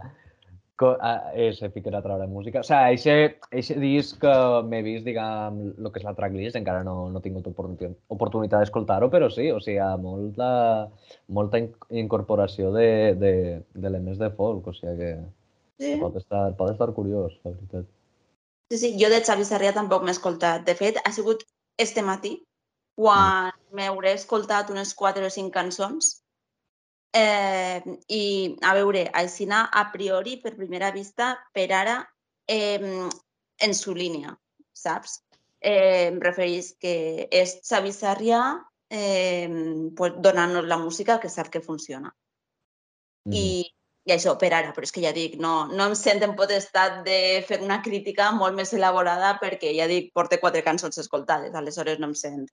eh, 1.34 1.52
se 1.54 1.70
fiquen 1.70 1.94
a 1.94 2.02
treure 2.02 2.26
música. 2.26 2.60
O 2.60 2.66
sigui, 2.66 2.96
eixe, 2.96 3.38
eixe 3.52 3.78
disc 3.78 4.18
que 4.20 4.34
m'he 4.66 4.82
vist, 4.82 5.06
diguem, 5.06 5.62
el 5.78 5.90
que 5.92 6.02
és 6.02 6.08
la 6.08 6.16
tracklist, 6.18 6.58
encara 6.58 6.82
no, 6.84 6.98
no 7.12 7.22
he 7.22 7.24
tingut 7.24 7.46
oportunitat, 7.52 7.96
oportunitat 8.18 8.66
d'escoltar-ho, 8.66 9.12
però 9.14 9.30
sí, 9.30 9.46
o 9.54 9.62
sigui, 9.62 9.80
molta, 10.02 10.50
molta 11.38 11.62
incorporació 11.90 12.74
d'elements 12.74 14.18
de, 14.18 14.24
de, 14.24 14.28
de 14.28 14.34
folk, 14.42 14.66
o 14.66 14.76
sigui 14.76 14.98
que 14.98 15.16
Sí. 15.80 15.94
Pot 16.00 16.16
estar, 16.16 16.48
pot 16.56 16.72
estar 16.72 16.90
curiós, 16.96 17.36
la 17.44 17.52
veritat. 17.52 17.88
Sí, 18.70 18.78
sí, 18.78 18.92
jo 19.00 19.10
de 19.12 19.20
Xavi 19.22 19.44
Sarrià 19.46 19.72
tampoc 19.76 20.04
m'he 20.04 20.14
escoltat. 20.16 20.64
De 20.66 20.74
fet, 20.74 20.98
ha 21.04 21.12
sigut 21.14 21.44
este 21.78 22.02
matí 22.02 22.36
quan 22.96 23.52
mm. 23.52 23.76
m'hauré 23.76 24.14
escoltat 24.16 24.72
unes 24.72 24.94
quatre 24.96 25.26
o 25.26 25.32
cinc 25.32 25.52
cançons 25.54 26.14
eh, 27.16 27.82
i, 28.08 28.56
a 28.62 28.72
veure, 28.78 29.06
Aixina, 29.20 29.66
a 29.72 29.86
priori, 29.92 30.36
per 30.42 30.56
primera 30.56 30.90
vista, 30.92 31.34
per 31.52 31.68
ara, 31.72 32.00
eh, 32.48 33.08
en 33.66 33.74
su 33.74 33.94
línia, 33.94 34.34
saps? 34.72 35.20
Eh, 35.60 36.08
em 36.10 36.18
referís 36.20 36.74
que 36.80 37.28
és 37.32 37.56
Xavi 37.64 37.92
Sarrià 37.96 38.40
eh, 38.90 39.48
pues, 39.96 40.18
donant-nos 40.22 40.68
la 40.68 40.78
música 40.78 41.20
que 41.20 41.30
sap 41.32 41.48
que 41.52 41.64
funciona. 41.64 42.12
Mm. 43.26 43.32
I 43.32 43.46
i 44.06 44.12
això 44.14 44.36
per 44.38 44.52
ara, 44.54 44.70
però 44.74 44.86
és 44.86 44.94
que 44.94 45.02
ja 45.02 45.10
dic, 45.14 45.34
no, 45.42 45.66
no 45.72 45.88
em 45.90 45.94
sent 45.98 46.22
en 46.22 46.36
potestat 46.38 47.00
de 47.06 47.42
fer 47.48 47.58
una 47.64 47.80
crítica 47.82 48.30
molt 48.36 48.54
més 48.54 48.70
elaborada 48.76 49.34
perquè 49.40 49.72
ja 49.74 49.88
dic, 49.90 50.12
porte 50.14 50.38
quatre 50.42 50.62
cançons 50.62 50.98
escoltades, 51.02 51.54
aleshores 51.58 51.98
no 51.98 52.12
em 52.12 52.14
sent, 52.14 52.44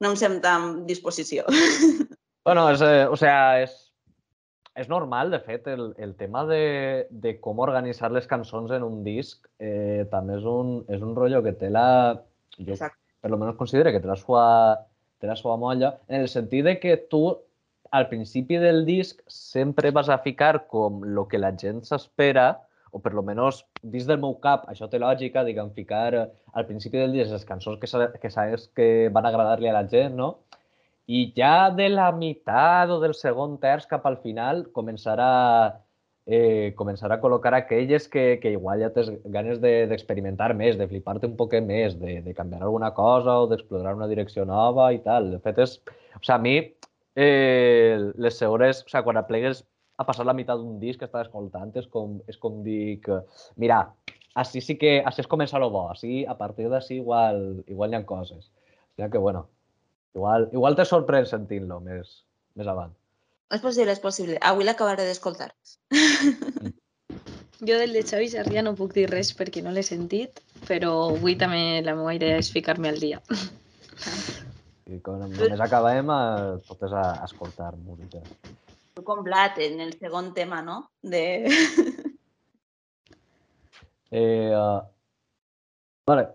no 0.00 0.12
em 0.12 0.18
sent 0.18 0.40
amb 0.46 0.86
disposició. 0.88 1.46
Bueno, 2.40 2.62
és, 2.72 2.80
eh, 2.80 3.04
o 3.04 3.18
sea, 3.20 3.60
és, 3.60 3.74
és 4.80 4.88
normal, 4.88 5.28
de 5.30 5.42
fet, 5.44 5.66
el, 5.68 5.90
el 6.00 6.14
tema 6.16 6.46
de, 6.48 7.06
de 7.10 7.34
com 7.44 7.60
organitzar 7.60 8.08
les 8.14 8.24
cançons 8.30 8.72
en 8.72 8.86
un 8.86 9.02
disc 9.04 9.44
eh, 9.60 10.06
també 10.10 10.38
és 10.38 10.46
un, 10.48 10.78
és 10.88 11.04
un 11.04 11.12
rotllo 11.18 11.42
que 11.44 11.52
té 11.60 11.68
la... 11.68 12.16
Jo, 12.56 12.72
Exacte. 12.72 12.96
per 13.20 13.30
lo 13.30 13.36
menos 13.36 13.58
considero 13.60 13.92
que 13.92 14.00
té 14.00 14.08
la 14.08 14.16
sua, 14.16 14.46
té 15.20 15.28
la 15.28 15.36
sua 15.36 15.58
molla, 15.60 15.92
en 16.08 16.24
el 16.24 16.32
sentit 16.32 16.64
de 16.64 16.78
que 16.80 16.96
tu 17.12 17.26
al 17.90 18.08
principi 18.08 18.56
del 18.56 18.84
disc 18.86 19.20
sempre 19.26 19.90
vas 19.90 20.08
a 20.08 20.18
ficar 20.18 20.66
com 20.66 21.02
el 21.04 21.18
que 21.28 21.38
la 21.38 21.52
gent 21.58 21.82
s'espera, 21.86 22.60
o 22.92 22.98
per 22.98 23.12
lo 23.14 23.22
menos 23.22 23.64
dins 23.82 24.06
del 24.06 24.18
meu 24.22 24.36
cap, 24.42 24.64
això 24.70 24.88
té 24.90 24.98
lògica, 24.98 25.44
diguem, 25.46 25.70
ficar 25.74 26.14
eh, 26.14 26.24
al 26.54 26.66
principi 26.66 26.98
del 26.98 27.12
disc 27.14 27.30
les 27.34 27.46
cançons 27.46 27.78
que, 27.82 27.90
que 28.22 28.30
sabes 28.30 28.68
que 28.74 29.10
van 29.14 29.26
agradar-li 29.26 29.70
a 29.70 29.76
la 29.76 29.86
gent, 29.90 30.16
no? 30.18 30.32
I 31.10 31.30
ja 31.34 31.70
de 31.74 31.88
la 31.90 32.10
meitat 32.14 32.90
o 32.90 33.00
del 33.02 33.14
segon 33.18 33.58
terç 33.62 33.86
cap 33.90 34.04
al 34.06 34.18
final 34.22 34.66
començarà 34.74 35.30
eh, 36.26 36.70
començar 36.78 37.10
a 37.10 37.18
col·locar 37.22 37.54
aquelles 37.58 38.06
que, 38.08 38.38
que 38.42 38.52
igual 38.54 38.82
ja 38.84 38.92
tens 38.94 39.10
ganes 39.34 39.58
d'experimentar 39.62 40.52
de, 40.52 40.58
més, 40.60 40.78
de 40.78 40.86
flipar-te 40.90 41.26
un 41.26 41.34
poc 41.38 41.56
més, 41.66 41.96
de, 41.98 42.20
de 42.22 42.34
canviar 42.34 42.62
alguna 42.62 42.92
cosa 42.94 43.40
o 43.42 43.48
d'explorar 43.50 43.96
una 43.98 44.10
direcció 44.10 44.46
nova 44.46 44.92
i 44.94 45.02
tal. 45.02 45.32
De 45.34 45.42
fet, 45.42 45.58
és... 45.58 45.80
O 46.14 46.22
sigui, 46.22 46.34
a 46.34 46.38
mi 46.42 46.54
eh, 47.16 48.12
les 48.16 48.38
segures, 48.38 48.84
o 48.84 48.88
sigui, 48.90 49.04
quan 49.06 49.20
aplegues 49.20 49.64
a 50.00 50.06
passar 50.08 50.24
la 50.24 50.34
meitat 50.36 50.60
d'un 50.60 50.78
disc 50.80 51.00
que 51.00 51.08
estàs 51.08 51.28
escoltant, 51.28 51.72
és 51.76 51.86
com, 51.92 52.18
és 52.30 52.38
com 52.40 52.62
dir 52.64 53.00
que, 53.04 53.20
mira, 53.60 53.82
així 54.40 54.62
sí 54.64 54.76
que, 54.80 54.98
així 55.04 55.24
és 55.24 55.30
començar 55.30 55.60
lo 55.60 55.70
bo, 55.74 55.88
així, 55.92 56.24
a 56.24 56.36
partir 56.38 56.70
d'ací 56.72 57.00
igual, 57.00 57.64
igual 57.66 57.92
hi 57.92 57.98
ha 57.98 58.04
coses. 58.08 58.48
O 58.48 59.02
sigui 59.02 59.10
que, 59.12 59.22
bueno, 59.26 59.46
igual, 60.14 60.48
igual 60.52 60.78
te 60.78 60.86
sorprèn 60.88 61.28
sentint-lo 61.28 61.80
més, 61.84 62.20
més 62.56 62.70
avant. 62.70 62.94
És 63.50 63.62
possible, 63.64 63.92
és 63.92 64.02
possible. 64.02 64.38
Avui 64.46 64.64
l'acabaré 64.64 65.08
d'escoltar. 65.08 65.52
Mm. 65.90 66.76
Jo 67.60 67.76
del 67.76 67.92
de 67.92 68.00
Xavi 68.08 68.30
Sarrià 68.32 68.62
no 68.64 68.70
puc 68.72 68.94
dir 68.96 69.02
res 69.10 69.34
perquè 69.36 69.60
no 69.60 69.72
l'he 69.74 69.82
sentit, 69.84 70.38
però 70.64 70.92
avui 71.10 71.34
també 71.36 71.82
la 71.84 71.92
meva 71.98 72.14
idea 72.16 72.38
és 72.40 72.48
ficar-me 72.54 72.88
al 72.88 73.00
dia. 73.02 73.20
I 74.90 74.98
quan 75.04 75.20
només 75.22 75.60
acabem, 75.62 76.10
eh, 76.10 76.58
totes 76.66 76.92
a, 76.92 77.04
a 77.22 77.26
escoltar 77.28 77.70
música. 77.78 78.22
Tu 78.96 79.04
com 79.06 79.22
Blat 79.22 79.58
en 79.62 79.78
el 79.84 79.92
segon 80.00 80.32
tema, 80.34 80.58
no? 80.66 80.80
De... 81.02 81.22
eh, 84.10 84.50
uh, 84.50 84.80
vale. 86.10 86.26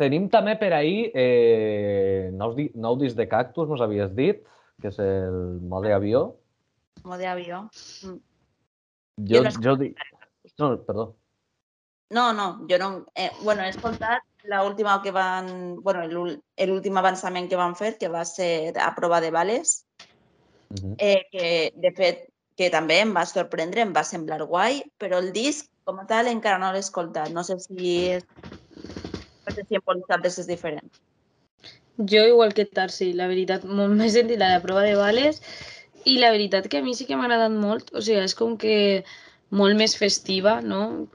Tenim 0.00 0.30
també 0.32 0.56
per 0.58 0.72
ahir 0.74 1.12
eh, 1.12 2.30
nous, 2.32 2.56
di 2.56 2.70
nou 2.74 2.96
disc 2.98 3.18
de 3.18 3.28
Cactus, 3.28 3.68
mos 3.68 3.84
havies 3.84 4.10
dit, 4.16 4.40
que 4.80 4.88
és 4.90 4.98
el 5.04 5.60
mode 5.68 5.92
avió. 5.94 6.24
Mode 7.04 7.28
avió. 7.28 7.66
Mm. 8.08 8.18
Jo, 9.28 9.36
jo, 9.36 9.44
no 9.44 9.52
jo 9.68 9.76
dic... 9.84 10.00
No, 10.58 10.72
perdó. 10.88 11.12
No, 12.12 12.32
no, 12.32 12.48
jo 12.68 12.80
no... 12.80 12.90
Eh, 13.14 13.30
bueno, 13.44 13.62
he 13.62 13.70
escoltat 13.70 14.24
última 14.64 15.00
que 15.02 15.10
van, 15.10 15.76
bueno, 15.82 16.02
l'últim 16.08 16.96
avançament 16.98 17.48
que 17.48 17.56
van 17.56 17.76
fer, 17.76 17.96
que 17.98 18.08
va 18.08 18.24
ser 18.24 18.74
a 18.78 18.94
prova 18.94 19.20
de 19.20 19.30
bales, 19.30 19.86
uh 20.70 20.76
-huh. 20.76 20.94
eh, 20.98 21.22
que 21.30 21.72
de 21.76 21.92
fet 21.92 22.28
que 22.56 22.70
també 22.70 23.00
em 23.00 23.14
va 23.14 23.24
sorprendre, 23.26 23.80
em 23.80 23.92
va 23.92 24.04
semblar 24.04 24.42
guai, 24.44 24.82
però 24.98 25.18
el 25.18 25.32
disc 25.32 25.70
com 25.84 25.98
a 25.98 26.06
tal 26.06 26.28
encara 26.28 26.58
no 26.58 26.72
l'he 26.72 26.82
escoltat. 26.84 27.30
No 27.30 27.42
sé 27.44 27.58
si 27.58 27.96
és... 28.16 28.26
No 29.46 29.54
sé 29.54 29.64
si 29.68 29.74
en 29.74 29.82
vosaltres 29.84 30.38
és 30.38 30.46
diferent. 30.46 30.90
Jo 31.98 32.24
igual 32.24 32.54
que 32.54 32.64
Tarsi, 32.64 33.12
la 33.12 33.26
veritat, 33.26 33.64
molt 33.64 33.94
més 34.00 34.12
sentit 34.12 34.38
la 34.38 34.52
de 34.54 34.62
prova 34.64 34.82
de 34.86 34.94
bales 34.96 35.42
i 36.04 36.18
la 36.18 36.32
veritat 36.34 36.68
que 36.68 36.78
a 36.78 36.82
mi 36.82 36.94
sí 36.94 37.06
que 37.06 37.16
m'ha 37.16 37.28
agradat 37.28 37.52
molt, 37.54 37.92
o 37.94 38.00
sigui, 38.00 38.22
és 38.22 38.34
com 38.34 38.56
que 38.58 39.04
molt 39.50 39.78
més 39.78 39.94
festiva, 39.98 40.60
no? 40.64 41.08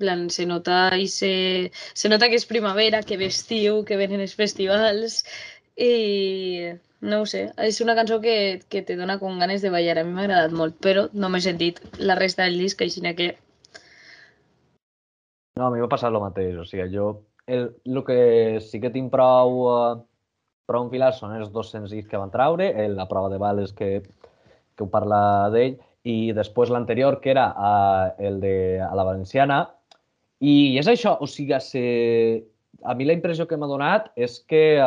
Plan, 0.00 0.28
se 0.30 0.46
nota 0.46 0.88
i 0.96 1.08
se, 1.12 1.32
se 1.94 2.10
nota 2.12 2.28
que 2.30 2.38
és 2.40 2.48
primavera, 2.48 3.02
que 3.02 3.20
vestiu, 3.20 3.82
que 3.84 3.98
venen 4.00 4.24
els 4.24 4.36
festivals 4.38 5.22
i 5.78 6.72
no 7.00 7.22
ho 7.22 7.26
sé, 7.30 7.44
és 7.62 7.80
una 7.80 7.94
cançó 7.94 8.18
que, 8.20 8.60
que 8.68 8.82
te 8.82 8.96
dona 8.98 9.18
com 9.20 9.38
ganes 9.38 9.62
de 9.62 9.70
ballar. 9.70 10.00
A 10.00 10.04
mi 10.04 10.14
m'ha 10.14 10.24
agradat 10.26 10.54
molt, 10.54 10.78
però 10.82 11.06
no 11.14 11.30
m'he 11.30 11.42
sentit 11.44 11.78
la 11.98 12.18
resta 12.18 12.48
del 12.48 12.58
disc, 12.58 12.82
així 12.82 13.02
que... 13.14 13.30
No, 15.58 15.68
a 15.68 15.70
mi 15.70 15.80
m'ha 15.82 15.90
passat 15.90 16.10
el 16.10 16.22
mateix. 16.22 16.56
O 16.58 16.66
sigui, 16.66 16.88
jo 16.94 17.12
el, 17.46 17.76
el 17.84 18.04
que 18.04 18.60
sí 18.60 18.80
que 18.80 18.92
tinc 18.94 19.10
prou, 19.14 19.62
uh, 19.70 19.98
prou 20.68 20.86
enfilats 20.86 21.22
són 21.22 21.34
els 21.38 21.50
dos 21.54 21.70
senzills 21.72 22.08
que 22.10 22.20
van 22.20 22.34
traure, 22.34 22.68
el, 22.84 22.96
la 22.98 23.08
prova 23.08 23.30
de 23.32 23.38
bales 23.40 23.72
que, 23.72 24.02
que 24.02 24.84
ho 24.84 24.90
parla 24.92 25.20
d'ell, 25.54 25.78
i 26.08 26.32
després 26.36 26.70
l'anterior, 26.70 27.18
que 27.22 27.32
era 27.32 27.48
uh, 27.54 28.12
el 28.18 28.38
de 28.44 28.54
a 28.84 28.92
la 28.98 29.06
valenciana, 29.08 29.62
i 30.40 30.78
és 30.78 30.88
això, 30.90 31.16
o 31.20 31.26
sigui, 31.26 31.58
se... 31.64 31.82
a 32.84 32.94
mi 32.94 33.06
la 33.08 33.16
impressió 33.16 33.46
que 33.50 33.56
m'ha 33.58 33.70
donat 33.70 34.12
és 34.16 34.38
que, 34.46 34.80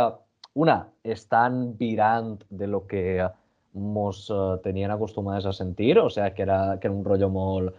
una, 0.53 0.77
estan 1.03 1.77
virant 1.79 2.37
de 2.49 2.67
lo 2.67 2.85
que 2.87 3.21
mos 3.73 4.25
eh, 4.31 4.57
tenien 4.63 4.91
acostumades 4.91 5.45
a 5.47 5.53
sentir, 5.55 5.97
o 5.99 6.09
sigui, 6.09 6.33
que 6.35 6.43
era, 6.43 6.77
que 6.79 6.87
era 6.87 6.95
un 6.95 7.05
rotllo 7.07 7.29
molt, 7.31 7.75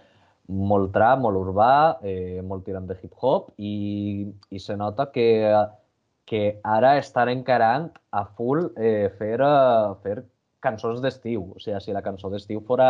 molt 0.48 0.92
trap, 0.92 1.20
molt 1.24 1.40
urbà, 1.40 1.72
eh, 2.02 2.40
molt 2.44 2.64
tirant 2.66 2.88
de 2.88 2.96
hip-hop, 3.00 3.52
i, 3.58 4.28
i 4.50 4.60
se 4.60 4.76
nota 4.76 5.08
que, 5.12 5.26
que 6.28 6.44
ara 6.64 6.96
estan 7.00 7.32
encarant 7.32 7.90
a 8.12 8.24
full 8.36 8.68
eh, 8.76 9.08
fer, 9.18 9.38
eh, 9.40 9.92
fer 10.04 10.22
cançons 10.64 11.00
d'estiu. 11.02 11.52
O 11.56 11.60
sigui, 11.60 11.80
si 11.80 11.96
la 11.96 12.04
cançó 12.04 12.30
d'estiu 12.32 12.62
fora, 12.68 12.88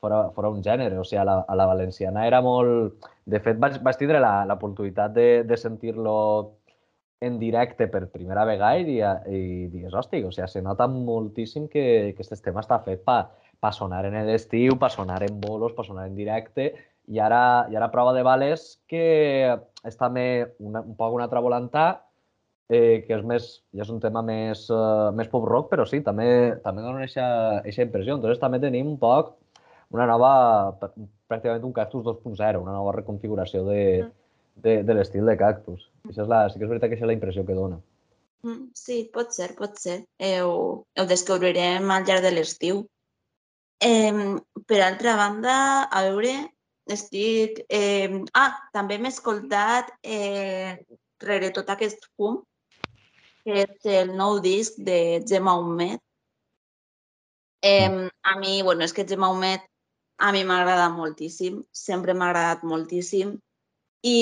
fora, 0.00 0.28
fora 0.36 0.50
un 0.54 0.62
gènere. 0.64 0.98
O 0.98 1.04
sigui, 1.06 1.20
a 1.22 1.26
la, 1.28 1.40
a 1.46 1.58
la 1.58 1.66
valenciana 1.70 2.26
era 2.26 2.42
molt... 2.44 3.08
De 3.28 3.40
fet, 3.44 3.58
vaig, 3.60 3.80
vaig 3.84 3.98
tindre 4.00 4.22
l'oportunitat 4.22 5.12
de, 5.16 5.28
de 5.48 5.58
sentir-lo 5.60 6.14
en 7.20 7.38
directe 7.38 7.88
per 7.90 8.06
primera 8.12 8.44
vegada 8.46 8.78
i, 8.78 9.00
i 9.34 9.66
dius, 9.72 9.94
hòstia, 9.94 10.26
o 10.26 10.32
sigui, 10.32 10.48
se 10.48 10.62
nota 10.62 10.86
moltíssim 10.88 11.66
que, 11.68 12.14
que 12.14 12.24
aquest 12.24 12.44
tema 12.44 12.62
està 12.62 12.78
fet 12.84 13.02
per 13.06 13.24
pa 13.58 13.72
sonar 13.74 14.04
en 14.06 14.14
l'estiu, 14.28 14.76
per 14.78 14.90
sonar 14.94 15.22
en 15.26 15.40
bolos, 15.42 15.74
per 15.74 15.84
sonar 15.86 16.06
en 16.06 16.14
directe, 16.14 16.70
i 17.08 17.18
ara, 17.18 17.66
i 17.72 17.76
ara 17.76 17.88
prova 17.90 18.12
de 18.14 18.22
bales 18.22 18.76
que 18.90 19.02
és 19.88 19.96
també 19.98 20.26
una, 20.60 20.84
un 20.84 20.94
poc 20.98 21.16
una 21.16 21.26
altra 21.26 21.42
volantà, 21.42 21.86
eh, 22.68 23.02
que 23.06 23.16
és 23.16 23.24
més, 23.26 23.48
ja 23.74 23.82
és 23.86 23.90
un 23.90 24.00
tema 24.00 24.22
més, 24.22 24.66
uh, 24.70 25.10
més 25.16 25.30
pop-rock, 25.32 25.70
però 25.72 25.86
sí, 25.88 26.02
també, 26.04 26.28
també 26.64 26.84
dona 26.84 27.06
aquesta 27.08 27.84
impressió. 27.86 28.18
Entonces 28.18 28.40
també 28.42 28.60
tenim 28.62 28.92
un 28.92 28.98
poc 29.00 29.37
una 29.94 30.06
nova, 30.08 30.30
pràcticament 30.78 31.64
un 31.64 31.74
Cactus 31.76 32.04
2.0, 32.04 32.60
una 32.60 32.74
nova 32.76 32.92
reconfiguració 32.96 33.64
de, 33.68 33.82
mm. 34.04 34.10
de, 34.64 34.74
de 34.84 34.96
l'estil 34.96 35.28
de 35.28 35.36
Cactus. 35.40 35.86
Això 36.08 36.24
és 36.24 36.32
la, 36.32 36.42
sí 36.48 36.58
que 36.58 36.66
és 36.66 36.72
veritat 36.72 36.90
que 36.90 36.98
això 36.98 37.06
és 37.06 37.12
la 37.12 37.16
impressió 37.16 37.44
que 37.46 37.56
dona. 37.56 37.80
Mm, 38.44 38.68
sí, 38.76 39.00
pot 39.14 39.32
ser, 39.34 39.54
pot 39.58 39.80
ser. 39.80 40.02
Eh, 40.20 40.40
ho, 40.44 40.84
ho 40.84 41.06
descobrirem 41.08 41.88
al 41.90 42.06
llarg 42.08 42.26
de 42.26 42.34
l'estiu. 42.34 42.84
Eh, 43.80 44.12
per 44.68 44.82
altra 44.84 45.16
banda, 45.18 45.56
a 45.88 46.04
veure, 46.10 46.34
estic... 46.92 47.62
Eh, 47.68 48.20
ah, 48.36 48.52
també 48.74 48.98
m'he 48.98 49.12
escoltat 49.14 49.90
eh, 50.02 50.76
rere 51.24 51.50
tot 51.54 51.70
aquest 51.72 52.04
fum, 52.16 52.42
que 53.44 53.64
és 53.64 53.88
el 54.02 54.12
nou 54.16 54.38
disc 54.44 54.76
de 54.84 55.24
Gemma 55.26 55.56
Humet. 55.58 56.02
Eh, 57.64 58.06
a 58.22 58.36
mi, 58.38 58.60
bueno, 58.62 58.84
és 58.84 58.94
que 58.94 59.06
Gemma 59.08 59.32
Humet 59.34 59.64
a 60.18 60.32
mi 60.32 60.42
m'agrada 60.44 60.88
moltíssim, 60.90 61.62
sempre 61.72 62.14
m'ha 62.14 62.30
agradat 62.30 62.64
moltíssim. 62.66 63.36
I 64.02 64.18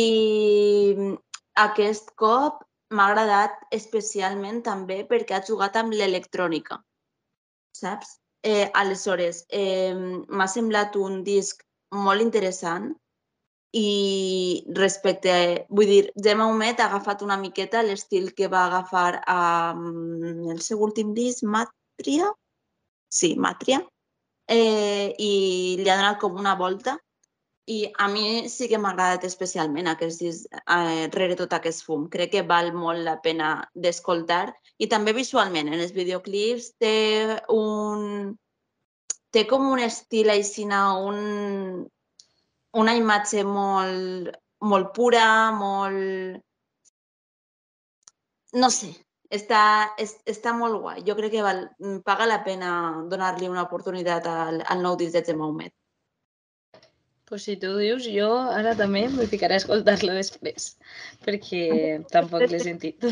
aquest 1.56 2.12
cop 2.20 2.62
m'ha 2.92 3.08
agradat 3.10 3.56
especialment 3.78 4.62
també 4.66 5.02
perquè 5.08 5.38
ha 5.38 5.46
jugat 5.48 5.76
amb 5.80 5.96
l'electrònica, 5.96 6.78
saps? 7.80 8.18
Eh, 8.46 8.68
aleshores, 8.82 9.44
eh, 9.50 9.94
m'ha 9.96 10.46
semblat 10.46 10.96
un 11.00 11.22
disc 11.26 11.64
molt 12.06 12.22
interessant 12.22 12.92
i 13.76 14.64
respecte, 14.76 15.66
vull 15.68 15.90
dir, 15.90 16.04
Gemma 16.22 16.46
Humet 16.52 16.80
ha 16.80 16.86
agafat 16.86 17.24
una 17.26 17.36
miqueta 17.40 17.82
l'estil 17.82 18.30
que 18.36 18.48
va 18.52 18.66
agafar 18.66 19.22
amb 19.26 20.48
el 20.54 20.62
seu 20.64 20.80
últim 20.86 21.12
disc, 21.16 21.42
Matria, 21.42 22.30
sí, 23.10 23.34
Matria, 23.36 23.82
eh, 24.48 25.14
i 25.18 25.32
li 25.80 25.90
ha 25.90 25.98
donat 25.98 26.20
com 26.22 26.38
una 26.38 26.54
volta 26.54 26.96
i 27.66 27.92
a 27.98 28.06
mi 28.08 28.48
sí 28.48 28.68
que 28.70 28.78
m'ha 28.78 28.92
agradat 28.94 29.24
especialment 29.26 29.88
aquest 29.90 30.22
disc 30.22 30.46
eh, 30.54 31.06
rere 31.14 31.34
tot 31.38 31.52
aquest 31.56 31.82
fum. 31.86 32.06
Crec 32.08 32.30
que 32.34 32.42
val 32.46 32.70
molt 32.72 33.02
la 33.02 33.16
pena 33.22 33.48
d'escoltar 33.74 34.54
i 34.78 34.86
també 34.86 35.14
visualment. 35.16 35.72
En 35.72 35.82
els 35.82 35.94
videoclips 35.96 36.72
té 36.78 36.94
un... 37.50 38.36
té 39.34 39.44
com 39.50 39.66
un 39.68 39.82
estil 39.82 40.30
aixina, 40.30 40.82
un, 41.08 41.82
una 42.82 42.94
imatge 42.94 43.42
molt, 43.44 44.30
molt 44.62 44.94
pura, 44.94 45.26
molt... 45.58 46.38
No 48.56 48.70
sé, 48.70 48.94
està, 49.30 49.62
és, 49.98 50.14
està 50.28 50.52
molt 50.56 50.80
guai. 50.82 51.02
Jo 51.06 51.16
crec 51.18 51.34
que 51.34 51.44
val, 51.44 51.64
paga 52.06 52.28
la 52.28 52.42
pena 52.44 52.70
donar-li 53.10 53.48
una 53.50 53.64
oportunitat 53.66 54.28
al, 54.30 54.62
al 54.62 54.84
nou 54.84 54.96
disc 55.00 55.16
de 55.16 55.24
Gemma 55.26 55.48
Humet. 55.50 55.74
Pues 57.26 57.42
si 57.42 57.56
tu 57.58 57.72
dius, 57.74 58.06
jo 58.06 58.28
ara 58.38 58.76
també 58.78 59.02
em 59.08 59.16
ficaré 59.26 59.56
a 59.56 59.62
escoltar-lo 59.62 60.14
després, 60.14 60.76
perquè 61.26 61.64
tampoc 62.14 62.46
l'he 62.46 62.60
sentit. 62.62 63.02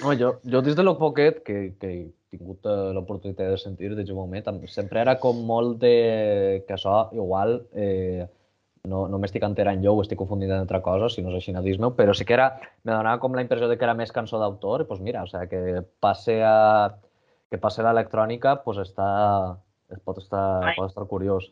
No, 0.00 0.14
jo, 0.18 0.34
jo 0.42 0.62
des 0.64 0.74
de 0.74 0.82
lo 0.82 0.96
poquet 0.98 1.42
que, 1.46 1.58
que 1.78 1.92
he 1.92 2.02
tingut 2.32 2.66
eh, 2.66 2.90
l'oportunitat 2.96 3.52
de 3.52 3.60
sentir 3.60 3.92
de 3.94 4.06
Jaume 4.08 4.24
Homet, 4.24 4.48
sempre 4.72 5.02
era 5.04 5.18
com 5.22 5.44
molt 5.46 5.78
de 5.84 6.64
que 6.66 6.74
això 6.74 7.04
igual 7.14 7.60
eh, 7.76 8.26
no, 8.88 9.04
no 9.08 9.18
m'estic 9.22 9.44
enterant 9.46 9.82
jo, 9.84 9.94
ho 9.94 10.02
estic 10.02 10.18
confundint 10.18 10.50
amb 10.50 10.64
altra 10.64 10.82
cosa, 10.82 11.08
si 11.12 11.22
no 11.22 11.30
és 11.30 11.38
així 11.38 11.54
a 11.54 11.62
meu, 11.62 11.92
però 11.94 12.14
sí 12.14 12.26
que 12.26 12.34
era, 12.34 12.48
me 12.82 12.92
donava 12.92 13.20
com 13.22 13.34
la 13.34 13.44
impressió 13.44 13.68
de 13.68 13.76
que 13.78 13.86
era 13.86 13.94
més 13.94 14.12
cançó 14.12 14.40
d'autor, 14.40 14.82
i 14.82 14.88
doncs 14.88 15.00
mira, 15.00 15.22
o 15.22 15.30
sea, 15.30 15.46
que 15.46 15.82
passe 16.00 16.40
a 16.42 16.90
que 17.52 17.58
passe 17.60 17.84
l'electrònica, 17.84 18.56
pues 18.64 18.78
està, 18.80 19.06
pot 20.08 20.18
estar, 20.18 20.72
pot 20.72 20.88
estar 20.88 21.04
curiós. 21.06 21.50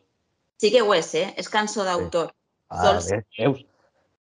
Sí 0.57 0.71
que 0.73 0.81
ho 0.81 0.95
és, 0.95 1.11
eh? 1.15 1.27
És 1.37 1.49
cançó 1.49 1.85
d'autor. 1.85 2.31
Sí. 2.31 2.37
Ah, 2.73 2.81
Sols... 2.87 3.11
bé, 3.11 3.21
veus? 3.37 3.61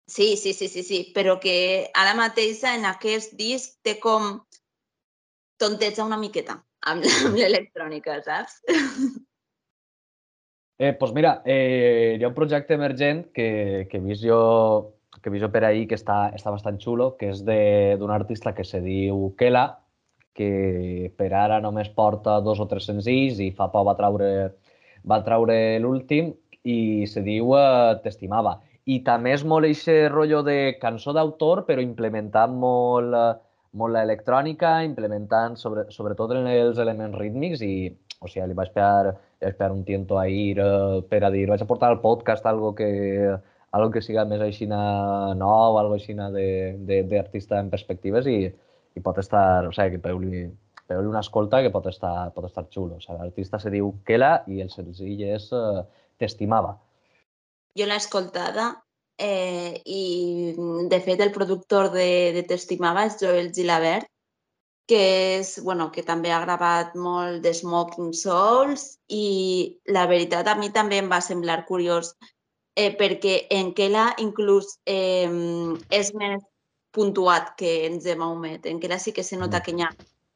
Sí, 0.06 0.36
sí, 0.36 0.52
sí, 0.52 0.68
sí, 0.68 0.82
sí, 0.84 0.98
però 1.16 1.38
que 1.40 1.88
ara 1.96 2.12
mateix 2.18 2.60
en 2.68 2.84
aquest 2.84 3.32
disc 3.38 3.78
té 3.86 3.96
com 4.02 4.42
tonteja 5.62 6.04
una 6.04 6.20
miqueta 6.20 6.58
amb, 6.84 7.06
amb 7.24 7.40
l'electrònica, 7.40 8.20
saps? 8.26 8.60
Eh, 10.78 10.92
pues 10.98 11.12
mira, 11.12 11.42
eh, 11.44 12.16
hi 12.18 12.24
ha 12.24 12.28
un 12.28 12.35
projecte 12.35 12.74
emergent 12.74 13.26
que, 13.32 13.87
que 13.90 13.98
he 13.98 14.00
vist 14.00 14.24
jo 14.24 14.96
que 15.22 15.28
he 15.28 15.32
vist 15.32 15.44
jo 15.44 15.50
per 15.54 15.62
ahir 15.64 15.87
que 15.87 15.94
està, 15.94 16.32
està 16.35 16.50
bastant 16.50 16.80
xulo, 16.82 17.12
que 17.18 17.30
és 17.30 17.44
d'un 17.46 18.11
artista 18.11 18.54
que 18.56 18.64
se 18.64 18.80
diu 18.82 19.28
Kela, 19.38 19.66
que 20.35 21.12
per 21.16 21.30
ara 21.37 21.61
només 21.61 21.92
porta 21.92 22.40
dos 22.40 22.61
o 22.61 22.66
tres 22.66 22.88
senzills 22.88 23.38
i 23.44 23.52
fa 23.54 23.68
poc 23.70 23.87
va 23.87 23.96
treure 23.98 24.28
va 25.08 25.22
treure 25.26 25.78
l'últim 25.82 26.32
i 26.62 27.06
se 27.11 27.22
diu 27.26 27.54
eh, 27.58 27.98
T'estimava. 28.02 28.58
I 28.87 29.00
també 29.06 29.32
és 29.37 29.44
molt 29.46 29.68
aquest 29.68 30.11
rotllo 30.11 30.42
de 30.46 30.76
cançó 30.82 31.14
d'autor, 31.14 31.64
però 31.66 31.82
implementant 31.82 32.54
molt, 32.58 33.14
eh, 33.14 33.35
molt 33.78 33.94
l'electrònica, 33.94 34.80
implementant 34.87 35.56
sobre, 35.58 35.87
sobretot 35.94 36.35
els 36.38 36.78
elements 36.78 37.18
rítmics 37.18 37.62
i, 37.62 37.74
o 38.20 38.30
sigui, 38.30 38.48
li 38.48 38.58
vaig 38.58 38.72
pegar, 38.74 39.14
pegar 39.42 39.72
un 39.72 39.85
tiento 39.85 40.18
a 40.18 40.28
ir 40.28 40.59
eh, 40.62 41.02
per 41.11 41.24
a 41.24 41.31
dir, 41.35 41.48
vaig 41.50 41.62
a 41.62 41.68
portar 41.68 41.90
al 41.90 42.00
podcast 42.00 42.46
algo 42.46 42.74
que, 42.74 42.88
algo 43.72 43.90
que 43.90 44.02
siga 44.05 44.24
més 44.28 44.40
així 44.44 44.68
nou, 44.70 45.78
algo 45.78 45.96
així 45.98 46.14
d'artista 46.14 47.59
en 47.61 47.70
perspectives 47.72 48.28
i, 48.31 48.46
i 48.94 49.00
pot 49.00 49.18
estar, 49.18 49.66
o 49.66 49.72
sigui, 49.72 49.96
que 49.96 50.05
peu-li 50.07 50.44
feu 50.92 51.09
una 51.09 51.22
escolta 51.24 51.62
que 51.62 51.72
pot 51.74 51.87
estar, 51.88 52.31
pot 52.37 52.46
estar 52.48 52.66
xulo. 52.70 52.98
O 52.98 53.02
sigui, 53.02 53.18
L'artista 53.18 53.61
se 53.62 53.72
diu 53.72 53.92
Kela 54.07 54.33
i 54.46 54.62
el 54.64 54.70
senzill 54.70 55.22
és 55.33 55.48
uh, 55.57 55.83
T'estimava. 56.20 56.76
Jo 57.78 57.88
l'he 57.88 57.96
escoltada 57.96 58.68
eh, 59.16 59.81
i, 59.87 60.02
de 60.92 61.00
fet, 61.00 61.22
el 61.24 61.33
productor 61.33 61.90
de, 61.94 62.33
de 62.37 62.42
T'estimava 62.48 63.07
és 63.09 63.16
Joel 63.22 63.52
Gilabert, 63.57 64.12
que, 64.92 65.38
és, 65.40 65.55
bueno, 65.64 65.88
que 65.92 66.02
també 66.05 66.28
ha 66.33 66.42
gravat 66.44 66.92
molt 67.00 67.40
de 67.44 67.55
Smoking 67.57 68.12
Souls 68.12 68.83
i 69.09 69.81
la 69.88 70.05
veritat 70.11 70.50
a 70.50 70.57
mi 70.59 70.68
també 70.74 70.98
em 71.00 71.09
va 71.09 71.22
semblar 71.24 71.62
curiós 71.64 72.12
eh, 72.76 72.90
perquè 72.98 73.46
en 73.57 73.72
Kela 73.78 74.11
inclús 74.20 74.76
eh, 74.85 75.33
és 75.88 76.12
més 76.20 76.44
puntuat 76.92 77.55
que 77.57 77.87
en 77.87 77.98
Gemma 78.05 78.28
Humet. 78.28 78.68
En 78.68 78.85
Kela 78.85 79.00
sí 79.00 79.16
que 79.16 79.24
se 79.24 79.40
nota 79.40 79.62
mm. 79.62 79.64
que 79.64 79.72
hi 79.72 79.83
ha 79.87 79.90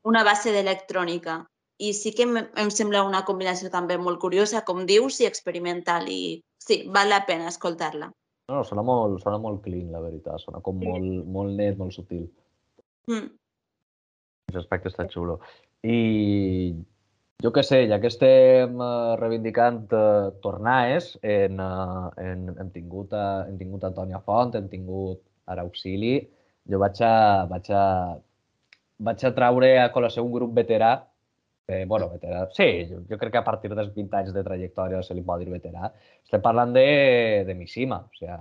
una 0.09 0.25
base 0.25 0.57
d'electrònica. 0.57 1.43
I 1.77 1.93
sí 1.93 2.15
que 2.17 2.25
em 2.25 2.71
sembla 2.73 3.05
una 3.05 3.27
combinació 3.29 3.69
també 3.69 3.99
molt 4.01 4.23
curiosa, 4.23 4.65
com 4.65 4.87
dius, 4.89 5.21
i 5.21 5.29
experimental. 5.29 6.09
I 6.09 6.41
sí, 6.57 6.87
val 6.89 7.13
la 7.13 7.27
pena 7.29 7.53
escoltar-la. 7.53 8.09
No, 8.49 8.63
sona 8.65 8.81
molt, 8.87 9.21
sona 9.21 9.37
molt 9.43 9.61
clean, 9.67 9.91
la 9.93 10.01
veritat. 10.01 10.41
Sona 10.41 10.65
com 10.65 10.81
molt, 10.81 11.27
molt 11.29 11.53
net, 11.61 11.77
molt 11.77 11.93
sutil. 11.93 12.31
Mm. 13.13 13.29
Aquest 14.47 14.63
aspecte 14.63 14.93
està 14.93 15.09
xulo. 15.11 15.41
I 15.87 16.75
jo 17.45 17.53
què 17.53 17.63
sé, 17.67 17.83
ja 17.91 17.99
que 18.03 18.11
estem 18.13 18.79
uh, 18.81 19.17
reivindicant 19.21 19.83
uh, 19.93 20.31
tornaes, 20.45 21.13
en, 21.23 21.59
uh, 21.61 22.07
en, 22.23 22.47
hem, 22.55 22.71
tingut, 22.75 23.13
uh, 23.13 23.43
hem 23.49 23.59
tingut 23.61 23.85
Antònia 23.89 24.23
Font, 24.25 24.55
hem 24.57 24.71
tingut 24.73 25.21
ara 25.53 25.67
Auxili, 25.67 26.15
jo 26.71 26.81
vaig 26.83 27.03
a, 27.05 27.17
vaig 27.51 27.69
a 27.75 27.83
vaig 28.99 29.25
a 29.25 29.33
traure 29.37 29.71
a 29.81 29.91
col·lació 29.93 30.25
un 30.25 30.33
grup 30.33 30.55
veterà, 30.57 30.95
eh, 31.69 31.85
bueno, 31.85 32.09
veterà, 32.13 32.47
sí, 32.57 32.69
jo, 32.91 33.03
jo 33.11 33.19
crec 33.21 33.35
que 33.35 33.43
a 33.43 33.45
partir 33.45 33.73
dels 33.75 33.93
20 33.95 34.21
anys 34.21 34.33
de 34.35 34.45
trajectòria 34.47 35.03
se 35.03 35.15
li 35.15 35.25
pot 35.27 35.43
dir 35.43 35.51
veterà. 35.53 35.91
Estem 36.25 36.43
parlant 36.45 36.73
de, 36.77 36.87
de 37.49 37.55
Mishima, 37.59 38.05
o 38.07 38.19
sigui. 38.19 38.37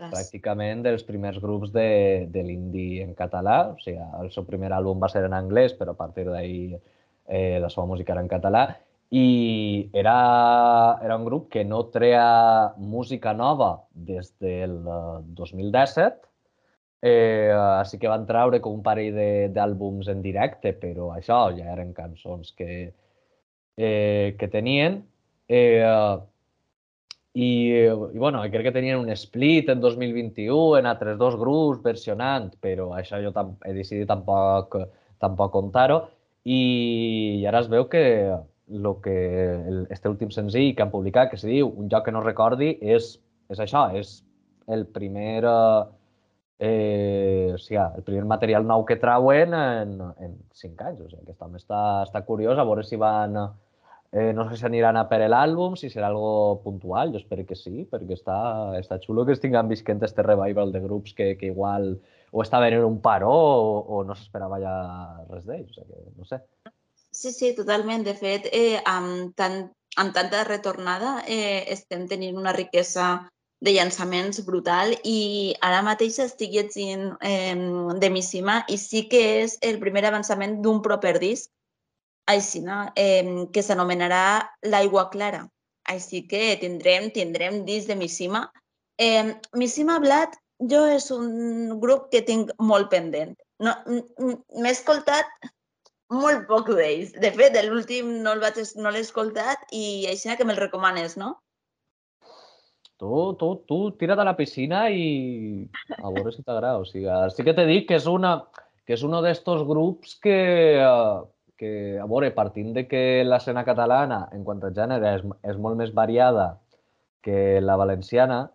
Pràcticament 0.00 0.84
dels 0.86 1.04
primers 1.04 1.40
grups 1.42 1.72
de, 1.74 2.26
de 2.32 2.44
l'indie 2.46 3.04
en 3.04 3.12
català. 3.18 3.58
O 3.74 3.82
sigui, 3.82 4.00
el 4.20 4.30
seu 4.34 4.46
primer 4.48 4.72
àlbum 4.76 5.02
va 5.02 5.10
ser 5.12 5.24
en 5.26 5.36
anglès, 5.36 5.76
però 5.76 5.92
a 5.92 6.00
partir 6.00 6.24
d'ahir 6.28 6.78
eh, 6.78 7.58
la 7.60 7.68
seva 7.68 7.86
música 7.90 8.16
era 8.16 8.24
en 8.24 8.32
català. 8.32 8.64
I 9.10 9.90
era, 9.92 10.16
era 11.02 11.16
un 11.18 11.24
grup 11.26 11.48
que 11.50 11.64
no 11.66 11.82
treia 11.90 12.72
música 12.78 13.34
nova 13.34 13.72
des 13.92 14.32
del 14.38 14.78
2017, 15.34 16.30
Eh, 17.02 17.52
sí 17.88 17.98
que 17.98 18.08
van 18.12 18.26
treure 18.28 18.60
com 18.60 18.74
un 18.76 18.82
parell 18.84 19.16
d'àlbums 19.54 20.10
en 20.12 20.20
directe, 20.20 20.74
però 20.76 21.10
això 21.14 21.46
ja 21.56 21.72
eren 21.72 21.94
cançons 21.96 22.52
que, 22.56 22.92
eh, 23.76 24.36
que 24.38 24.48
tenien. 24.52 25.00
Eh, 25.48 25.80
i, 27.32 27.48
i, 27.86 28.18
bueno, 28.18 28.42
crec 28.50 28.66
que 28.68 28.74
tenien 28.74 28.98
un 28.98 29.10
split 29.14 29.68
en 29.70 29.80
2021 29.80 30.78
en 30.78 30.86
altres 30.90 31.18
dos 31.18 31.36
grups 31.38 31.82
versionant, 31.82 32.50
però 32.60 32.90
això 32.96 33.20
jo 33.22 33.30
he 33.66 33.74
decidit 33.76 34.08
tampoc, 34.10 34.76
tampoc 35.22 35.52
contar-ho. 35.54 36.02
I, 36.44 36.60
I 37.40 37.46
ara 37.46 37.60
es 37.60 37.68
veu 37.70 37.86
que 37.92 38.02
el 38.70 38.86
que 39.02 39.86
este 39.90 40.08
últim 40.08 40.30
senzill 40.30 40.74
que 40.74 40.82
han 40.82 40.90
publicat, 40.90 41.30
que 41.30 41.36
se 41.36 41.48
diu 41.48 41.68
Un 41.68 41.88
lloc 41.90 42.04
que 42.06 42.12
no 42.14 42.22
recordi, 42.22 42.76
és, 42.80 43.16
és 43.50 43.62
això, 43.62 43.88
és 43.94 44.20
el 44.66 44.86
primer... 44.86 45.44
Eh, 45.44 45.96
eh, 46.60 47.50
o 47.54 47.58
sigui, 47.58 47.80
el 47.80 48.04
primer 48.04 48.26
material 48.28 48.66
nou 48.68 48.84
que 48.84 48.98
trauen 49.00 49.54
en, 49.56 49.96
en 50.20 50.36
cinc 50.52 50.82
anys. 50.86 51.00
O 51.00 51.08
sigui, 51.08 51.26
que 51.26 51.38
també 51.38 51.58
està, 51.62 52.04
està 52.06 52.22
curiós 52.26 52.58
a 52.58 52.66
veure 52.68 52.86
si 52.86 53.00
van... 53.00 53.38
Eh, 54.12 54.32
no 54.34 54.48
sé 54.50 54.56
si 54.58 54.66
aniran 54.66 54.96
a 54.98 55.04
per 55.06 55.20
l'àlbum, 55.22 55.76
si 55.78 55.86
serà 55.90 56.08
algo 56.10 56.58
puntual, 56.64 57.12
jo 57.14 57.20
espero 57.20 57.44
que 57.46 57.54
sí, 57.54 57.84
perquè 57.86 58.16
està, 58.16 58.38
està 58.78 58.98
xulo 58.98 59.22
que 59.26 59.36
estiguen 59.36 59.70
visquent 59.70 60.02
este 60.02 60.24
revival 60.26 60.72
de 60.74 60.80
grups 60.82 61.14
que, 61.14 61.36
que 61.38 61.52
igual 61.52 61.92
o 62.32 62.42
estaven 62.42 62.74
en 62.74 62.84
un 62.84 62.98
paró 63.00 63.30
o, 63.30 63.78
o 63.86 64.02
no 64.04 64.16
s'esperava 64.18 64.58
ja 64.58 64.74
res 65.30 65.46
d'ells, 65.46 65.70
o 65.70 65.84
sigui, 65.84 65.94
que 65.94 66.16
no 66.18 66.26
sé. 66.26 66.40
Sí, 67.10 67.30
sí, 67.30 67.52
totalment. 67.54 68.02
De 68.06 68.14
fet, 68.18 68.48
eh, 68.50 68.82
amb, 68.86 69.30
tant, 69.38 69.62
amb 70.02 70.14
tanta 70.14 70.42
retornada 70.48 71.20
eh, 71.26 71.66
estem 71.70 72.08
tenint 72.10 72.38
una 72.38 72.54
riquesa 72.56 73.28
de 73.60 73.74
llançaments 73.76 74.42
brutal 74.42 74.94
i 75.04 75.54
ara 75.62 75.84
mateix 75.86 76.18
estic 76.24 76.54
llegint 76.56 77.10
eh, 77.20 77.54
de 78.02 78.10
Missima 78.10 78.62
i 78.66 78.78
sí 78.80 79.04
que 79.10 79.22
és 79.44 79.58
el 79.62 79.78
primer 79.78 80.06
avançament 80.08 80.58
d'un 80.64 80.80
proper 80.82 81.18
disc 81.22 81.50
així, 82.32 82.62
no? 82.64 82.82
eh, 82.96 83.46
que 83.54 83.64
s'anomenarà 83.66 84.22
L'aigua 84.72 85.08
clara. 85.12 85.44
Així 85.90 86.22
que 86.30 86.56
tindrem, 86.60 87.10
tindrem 87.14 87.64
disc 87.68 87.88
de 87.90 87.96
Missima. 87.98 88.44
Eh, 89.00 89.34
Missima 89.56 89.98
Blat 90.02 90.36
jo 90.72 90.84
és 90.94 91.08
un 91.14 91.78
grup 91.82 92.10
que 92.12 92.22
tinc 92.26 92.52
molt 92.72 92.90
pendent. 92.92 93.36
No, 93.60 93.74
M'he 93.88 94.72
escoltat 94.72 95.28
molt 96.10 96.46
poc 96.48 96.72
d'ells. 96.72 97.14
De 97.22 97.30
fet, 97.36 97.56
l'últim 97.66 98.18
no 98.24 98.34
l'he 98.38 99.04
escoltat 99.04 99.64
i 99.72 100.06
així 100.10 100.36
que 100.36 100.46
me'l 100.46 100.60
recomanes, 100.60 101.16
no? 101.20 101.36
tu, 103.00 103.34
tu, 103.40 103.64
tu 103.64 103.78
tira't 103.96 104.20
a 104.20 104.26
la 104.28 104.36
piscina 104.36 104.82
i 104.92 105.64
a 105.96 106.10
veure 106.12 106.32
si 106.34 106.44
t'agrada. 106.44 106.82
O 106.82 106.84
sigui, 106.84 107.08
sí 107.32 107.46
que 107.46 107.54
t'he 107.56 107.64
dit 107.70 107.86
que 107.88 107.96
és 107.96 108.06
una 108.10 108.36
que 108.84 108.96
és 108.98 109.04
un 109.06 109.16
d'estos 109.24 109.62
grups 109.68 110.16
que, 110.20 110.36
que, 111.60 111.72
a 112.00 112.06
veure, 112.08 112.32
partint 112.36 112.72
de 112.76 112.86
que 112.88 113.02
l'escena 113.26 113.66
catalana, 113.68 114.24
en 114.34 114.44
quant 114.46 114.62
a 114.64 114.72
gènere, 114.76 115.16
és, 115.18 115.26
és 115.52 115.60
molt 115.60 115.78
més 115.80 115.92
variada 115.96 116.54
que 117.24 117.60
la 117.60 117.76
valenciana, 117.76 118.46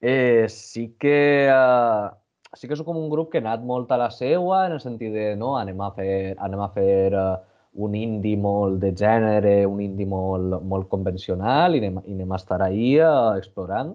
eh, 0.00 0.46
sí 0.52 0.88
que 1.00 1.18
eh, 1.52 2.06
sí 2.56 2.68
que 2.68 2.76
és 2.76 2.82
com 2.86 2.96
un 2.96 3.10
grup 3.12 3.30
que 3.32 3.40
ha 3.40 3.44
anat 3.44 3.64
molt 3.66 3.92
a 3.92 4.00
la 4.00 4.08
seua, 4.14 4.64
en 4.66 4.76
el 4.76 4.80
sentit 4.80 5.12
de, 5.12 5.26
no, 5.38 5.56
anem 5.60 5.80
a 5.84 5.90
fer, 5.96 6.16
anem 6.48 6.62
a 6.64 6.70
fer 6.72 7.12
eh, 7.12 7.26
un 7.86 7.96
indie 7.98 8.38
molt 8.40 8.80
de 8.80 8.92
gènere, 8.96 9.56
un 9.68 9.82
indie 9.84 10.08
molt, 10.08 10.60
molt 10.64 10.88
convencional 10.92 11.76
i 11.76 11.82
anem, 11.82 12.00
i 12.06 12.14
anem 12.16 12.32
a 12.32 12.38
estar 12.40 12.62
ahí 12.64 12.94
uh, 12.96 13.34
explorant. 13.36 13.92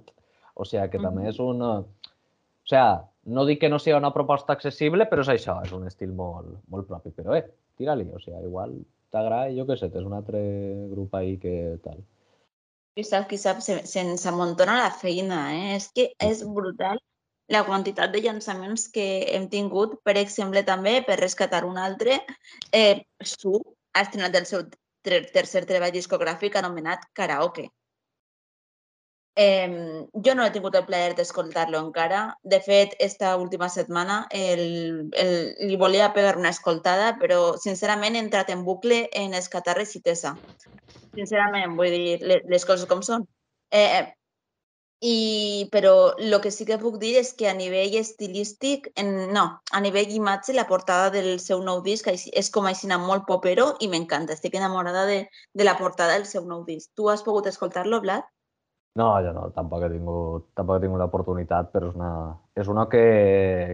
O 0.54 0.68
sigui 0.68 0.86
que 0.94 1.02
també 1.02 1.26
és 1.32 1.40
un... 1.42 1.64
Uh, 1.66 1.80
o 1.82 2.70
sigui, 2.70 3.08
no 3.34 3.46
dic 3.46 3.62
que 3.64 3.70
no 3.70 3.80
sigui 3.82 3.98
una 3.98 4.14
proposta 4.14 4.54
accessible, 4.54 5.08
però 5.10 5.26
és 5.26 5.32
això, 5.34 5.58
és 5.66 5.74
un 5.74 5.88
estil 5.90 6.14
molt, 6.18 6.54
molt 6.70 6.88
propi. 6.90 7.14
Però, 7.18 7.34
eh, 7.38 7.48
tira-li, 7.82 8.08
o 8.14 8.22
sigui, 8.24 8.42
igual 8.48 8.80
t'agrada, 9.12 9.52
jo 9.58 9.68
què 9.68 9.78
sé, 9.78 9.92
és 9.92 10.08
un 10.08 10.16
altre 10.16 10.42
grup 10.94 11.16
ahí 11.20 11.38
que 11.42 11.56
tal. 11.84 12.02
Qui 12.96 13.06
sap, 13.08 13.28
qui 13.30 13.38
sap, 13.40 13.62
se'ns 13.64 14.26
amuntona 14.28 14.82
la 14.82 14.92
feina, 14.92 15.46
eh? 15.56 15.78
És 15.78 15.88
que 15.96 16.12
és 16.20 16.44
brutal 16.58 17.00
la 17.52 17.66
quantitat 17.68 18.12
de 18.14 18.22
llançaments 18.24 18.88
que 18.96 19.06
hem 19.36 19.50
tingut, 19.52 19.98
per 20.08 20.16
exemple, 20.20 20.64
també, 20.68 21.00
per 21.08 21.20
rescatar 21.20 21.66
un 21.68 21.78
altre, 21.78 22.20
eh, 22.72 23.04
Su 23.24 23.58
ha 23.94 24.06
estrenat 24.06 24.36
el 24.40 24.48
seu 24.48 24.64
tercer 25.04 25.66
treball 25.68 25.92
discogràfic 25.96 26.56
anomenat 26.56 27.08
Karaoke. 27.18 27.68
Eh, 29.36 30.06
jo 30.12 30.36
no 30.36 30.44
he 30.44 30.52
tingut 30.52 30.76
el 30.76 30.86
plaer 30.86 31.16
d'escoltar-lo 31.16 31.80
encara. 31.80 32.38
De 32.44 32.60
fet, 32.62 32.96
esta 33.00 33.36
última 33.38 33.70
setmana 33.70 34.26
el, 34.30 35.12
el, 35.16 35.36
li 35.68 35.78
volia 35.80 36.12
pegar 36.14 36.38
una 36.38 36.52
escoltada, 36.52 37.14
però 37.20 37.58
sincerament 37.58 38.16
he 38.16 38.26
entrat 38.26 38.52
en 38.52 38.66
bucle 38.68 39.06
en 39.14 39.34
Escatarres 39.34 39.96
i 39.96 40.02
Tessa. 40.04 40.36
Sincerament, 41.16 41.78
vull 41.80 41.96
dir 41.96 42.18
les, 42.24 42.66
coses 42.68 42.90
com 42.90 43.04
són. 43.06 43.24
Eh, 43.72 44.10
i, 45.02 45.68
però 45.74 46.14
el 46.22 46.36
que 46.44 46.52
sí 46.54 46.66
que 46.68 46.78
puc 46.78 47.00
dir 47.02 47.16
és 47.18 47.32
que 47.34 47.48
a 47.50 47.56
nivell 47.58 47.96
estilístic, 47.98 48.92
en, 49.02 49.32
no, 49.34 49.46
a 49.72 49.80
nivell 49.82 50.12
imatge, 50.14 50.54
la 50.54 50.68
portada 50.70 51.10
del 51.16 51.40
seu 51.42 51.64
nou 51.66 51.82
disc 51.82 52.06
és 52.12 52.52
com 52.54 52.68
així 52.70 52.92
molt 52.92 53.26
popero 53.26 53.72
i 53.80 53.88
m'encanta. 53.88 54.36
Estic 54.38 54.60
enamorada 54.60 55.08
de, 55.10 55.24
de 55.56 55.64
la 55.66 55.78
portada 55.80 56.20
del 56.20 56.28
seu 56.30 56.46
nou 56.46 56.62
disc. 56.68 56.92
Tu 56.96 57.10
has 57.10 57.24
pogut 57.24 57.48
escoltar-lo, 57.48 58.02
Vlad? 58.02 58.28
No, 59.00 59.08
jo 59.24 59.32
no, 59.32 59.46
tampoc 59.56 59.86
he 59.86 59.90
tingut, 59.94 60.50
tampoc 60.58 60.78
he 60.78 60.84
tingut 60.84 61.00
l'oportunitat, 61.00 61.70
però 61.72 61.88
és 61.88 61.96
una, 61.96 62.10
és 62.60 62.72
una 62.72 62.84
que, 62.92 63.04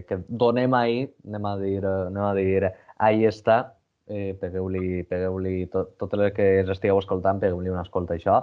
que 0.06 0.20
donem 0.28 0.76
ahir, 0.78 1.08
anem 1.26 1.48
a 1.50 1.54
dir, 1.58 1.80
anem 1.82 2.22
a 2.22 2.34
dir 2.36 2.68
ahí 3.02 3.26
està, 3.26 3.56
eh, 4.06 4.36
pegueu-li 4.38 5.02
pegueu, 5.10 5.40
tot, 5.72 5.96
tot 5.98 6.14
el 6.14 6.28
que 6.36 6.46
ens 6.60 6.70
estigueu 6.74 7.00
escoltant, 7.02 7.40
pegueu-li 7.42 7.74
una 7.74 7.82
escolta 7.82 8.14
això 8.14 8.38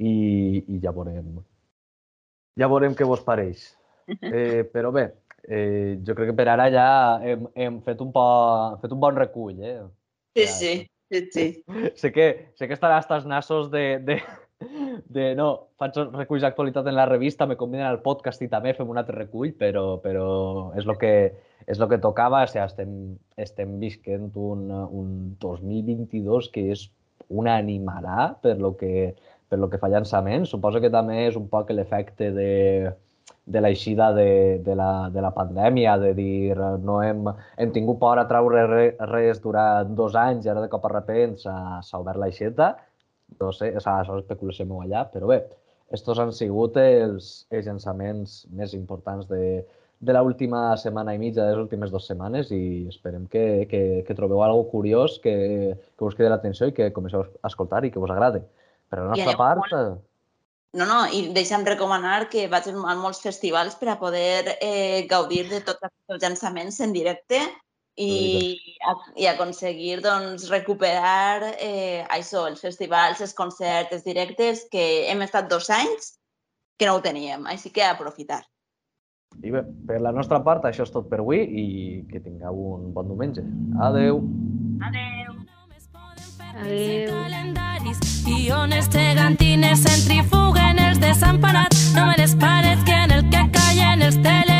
i, 0.00 0.64
i 0.64 0.80
ja 0.80 0.94
veurem, 0.96 1.36
ja 2.56 2.70
veurem 2.72 2.96
què 2.96 3.04
vos 3.04 3.24
pareix. 3.26 3.68
Eh, 4.06 4.64
però 4.72 4.94
bé, 4.94 5.04
eh, 5.44 5.98
jo 6.06 6.16
crec 6.16 6.30
que 6.30 6.38
per 6.38 6.48
ara 6.52 6.70
ja 6.72 6.88
hem, 7.20 7.44
hem 7.54 7.78
fet, 7.84 8.00
un 8.00 8.12
po, 8.14 8.24
fet 8.80 8.92
un 8.96 9.04
bon 9.04 9.20
recull. 9.20 9.60
Eh? 9.60 9.78
Sí, 10.36 10.46
sí, 10.46 10.72
sí, 11.12 11.22
sí. 11.32 11.46
sé 12.00 12.12
que, 12.12 12.28
sé 12.56 12.68
que 12.68 12.76
estarà 12.78 13.00
hasta 13.02 13.20
els 13.20 13.26
nassos 13.28 13.68
de, 13.70 13.98
de, 14.06 14.20
de 14.60 15.34
no, 15.36 15.48
faig 15.80 15.98
reculls 16.14 16.44
d'actualitat 16.44 16.86
en 16.88 16.96
la 16.96 17.06
revista, 17.08 17.46
me 17.46 17.58
conviden 17.60 17.86
al 17.86 18.00
podcast 18.04 18.42
i 18.42 18.48
també 18.52 18.72
fem 18.76 18.88
un 18.88 19.00
altre 19.00 19.16
recull, 19.18 19.52
però, 19.58 19.84
però 20.02 20.28
és 20.80 20.86
el 20.86 20.96
que, 21.00 21.12
és 21.66 21.80
el 21.80 21.88
que 21.90 22.00
tocava, 22.02 22.42
o 22.44 22.50
sigui, 22.50 22.64
estem, 22.64 22.94
estem 23.36 23.76
visquent 23.82 24.30
un, 24.34 24.68
un 24.72 25.10
2022 25.42 26.50
que 26.54 26.70
és 26.72 26.86
una 27.28 27.56
animarà 27.58 28.30
per 28.42 28.56
lo 28.62 28.76
que, 28.80 29.12
per 29.50 29.58
lo 29.58 29.68
que 29.68 29.80
fa 29.82 29.90
llançaments. 29.92 30.52
Suposo 30.54 30.80
que 30.80 30.92
també 30.94 31.26
és 31.26 31.36
un 31.36 31.50
poc 31.52 31.72
l'efecte 31.74 32.30
de, 32.32 32.50
de 33.44 33.62
l'eixida 33.62 34.12
de, 34.16 34.58
de, 34.64 34.74
la, 34.78 35.10
de 35.12 35.22
la 35.22 35.34
pandèmia, 35.34 35.98
de 36.00 36.14
dir 36.16 36.56
no 36.56 37.00
hem, 37.02 37.26
hem 37.58 37.72
tingut 37.74 38.00
por 38.00 38.18
a 38.22 38.26
treure 38.30 38.66
res, 39.12 39.42
durant 39.42 39.92
dos 39.98 40.16
anys 40.16 40.46
i 40.46 40.54
ara 40.54 40.64
de 40.64 40.70
cop 40.72 40.86
a 40.86 40.96
repent 40.96 41.36
s'ha 41.42 42.00
obert 42.00 42.22
l'aixeta. 42.22 42.76
No 43.40 43.52
sé, 43.52 43.72
o 43.74 43.80
sigui, 43.80 43.92
això 43.92 44.16
és 44.16 44.24
especulació 44.24 44.66
meu 44.68 44.82
allà, 44.82 45.04
però 45.12 45.28
bé, 45.30 45.40
estos 45.94 46.18
han 46.18 46.32
sigut 46.34 46.78
els, 46.80 47.46
els 47.50 47.66
llançaments 47.66 48.38
més 48.58 48.74
importants 48.78 49.28
de, 49.30 49.64
de 50.00 50.16
l'última 50.16 50.76
setmana 50.80 51.14
i 51.14 51.20
mitja, 51.20 51.44
de 51.44 51.54
les 51.54 51.62
últimes 51.62 51.92
dues 51.92 52.08
setmanes 52.10 52.50
i 52.54 52.86
esperem 52.90 53.26
que, 53.32 53.66
que, 53.70 53.82
que 54.06 54.16
trobeu 54.18 54.42
alguna 54.42 54.70
curiós 54.70 55.18
que, 55.22 55.36
que 55.96 56.04
us 56.04 56.18
cridi 56.18 56.32
l'atenció 56.32 56.68
i 56.70 56.76
que 56.76 56.92
comenceu 56.96 57.24
a 57.26 57.50
escoltar 57.50 57.84
i 57.84 57.92
que 57.94 58.02
us 58.02 58.12
agrade. 58.12 58.42
Per 58.90 59.00
la 59.00 59.10
nostra 59.14 59.36
part... 59.38 59.62
Molt... 59.64 60.04
No, 60.76 60.84
no, 60.84 60.96
i 61.08 61.30
deixa'm 61.32 61.62
recomanar 61.64 62.26
que 62.28 62.50
vaig 62.52 62.66
a 62.68 62.94
molts 62.98 63.22
festivals 63.24 63.78
per 63.80 63.94
a 63.94 64.00
poder 64.00 64.58
eh, 64.60 65.06
gaudir 65.08 65.46
de 65.48 65.62
tots 65.64 65.86
els 65.86 66.20
llançaments 66.20 66.82
en 66.84 66.92
directe 66.92 67.38
i, 67.96 68.56
i 69.16 69.26
aconseguir 69.30 70.00
doncs, 70.04 70.48
recuperar 70.52 71.54
eh, 71.56 72.04
això, 72.12 72.46
els 72.50 72.60
festivals, 72.60 73.22
els 73.24 73.34
concerts, 73.34 73.94
els 73.96 74.04
directes, 74.04 74.66
que 74.72 75.08
hem 75.10 75.24
estat 75.24 75.48
dos 75.50 75.70
anys 75.70 76.14
que 76.76 76.86
no 76.86 76.98
ho 76.98 77.02
teníem, 77.02 77.46
així 77.48 77.72
que 77.72 77.84
aprofitar. 77.84 78.42
I 79.42 79.52
bé, 79.52 79.62
per 79.88 80.00
la 80.00 80.12
nostra 80.16 80.40
part, 80.44 80.64
això 80.64 80.84
és 80.86 80.92
tot 80.92 81.08
per 81.10 81.20
avui 81.20 81.42
i 81.42 81.66
que 82.10 82.22
tingueu 82.24 82.60
un 82.76 82.92
bon 82.96 83.08
diumenge. 83.10 83.44
Adeu! 83.88 84.22
Adeu! 84.86 85.36
Adeu! 86.56 87.36
Guiones 88.26 88.88
gegantines 88.90 89.84
centrifuguen 89.84 90.80
els 90.82 90.98
desemparats. 90.98 91.92
No 91.94 92.08
me 92.08 92.18
les 92.18 92.34
pares 92.40 92.82
que 92.88 92.98
en 93.04 93.14
el 93.20 93.24
que 93.30 93.46
callen 93.54 94.02
els 94.02 94.16
telediaris. 94.18 94.55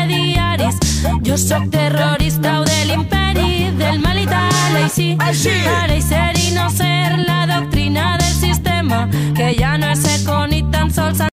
Jo 1.23 1.37
sóc 1.37 1.69
terrorista 1.69 2.61
o 2.61 2.63
de 2.63 2.85
l'imperi, 2.85 3.71
del 3.77 3.99
mal 3.99 4.17
i 4.17 4.25
tal, 4.25 4.77
així. 4.83 5.15
Pareixer 5.19 6.33
i 6.41 6.53
no 6.55 6.69
ser 6.73 7.17
la 7.27 7.45
doctrina 7.45 8.17
del 8.17 8.33
sistema, 8.33 9.07
que 9.37 9.53
ja 9.59 9.77
no 9.77 9.91
és 9.93 10.05
eco 10.15 10.45
ni 10.47 10.63
tan 10.71 10.89
sols 10.93 11.21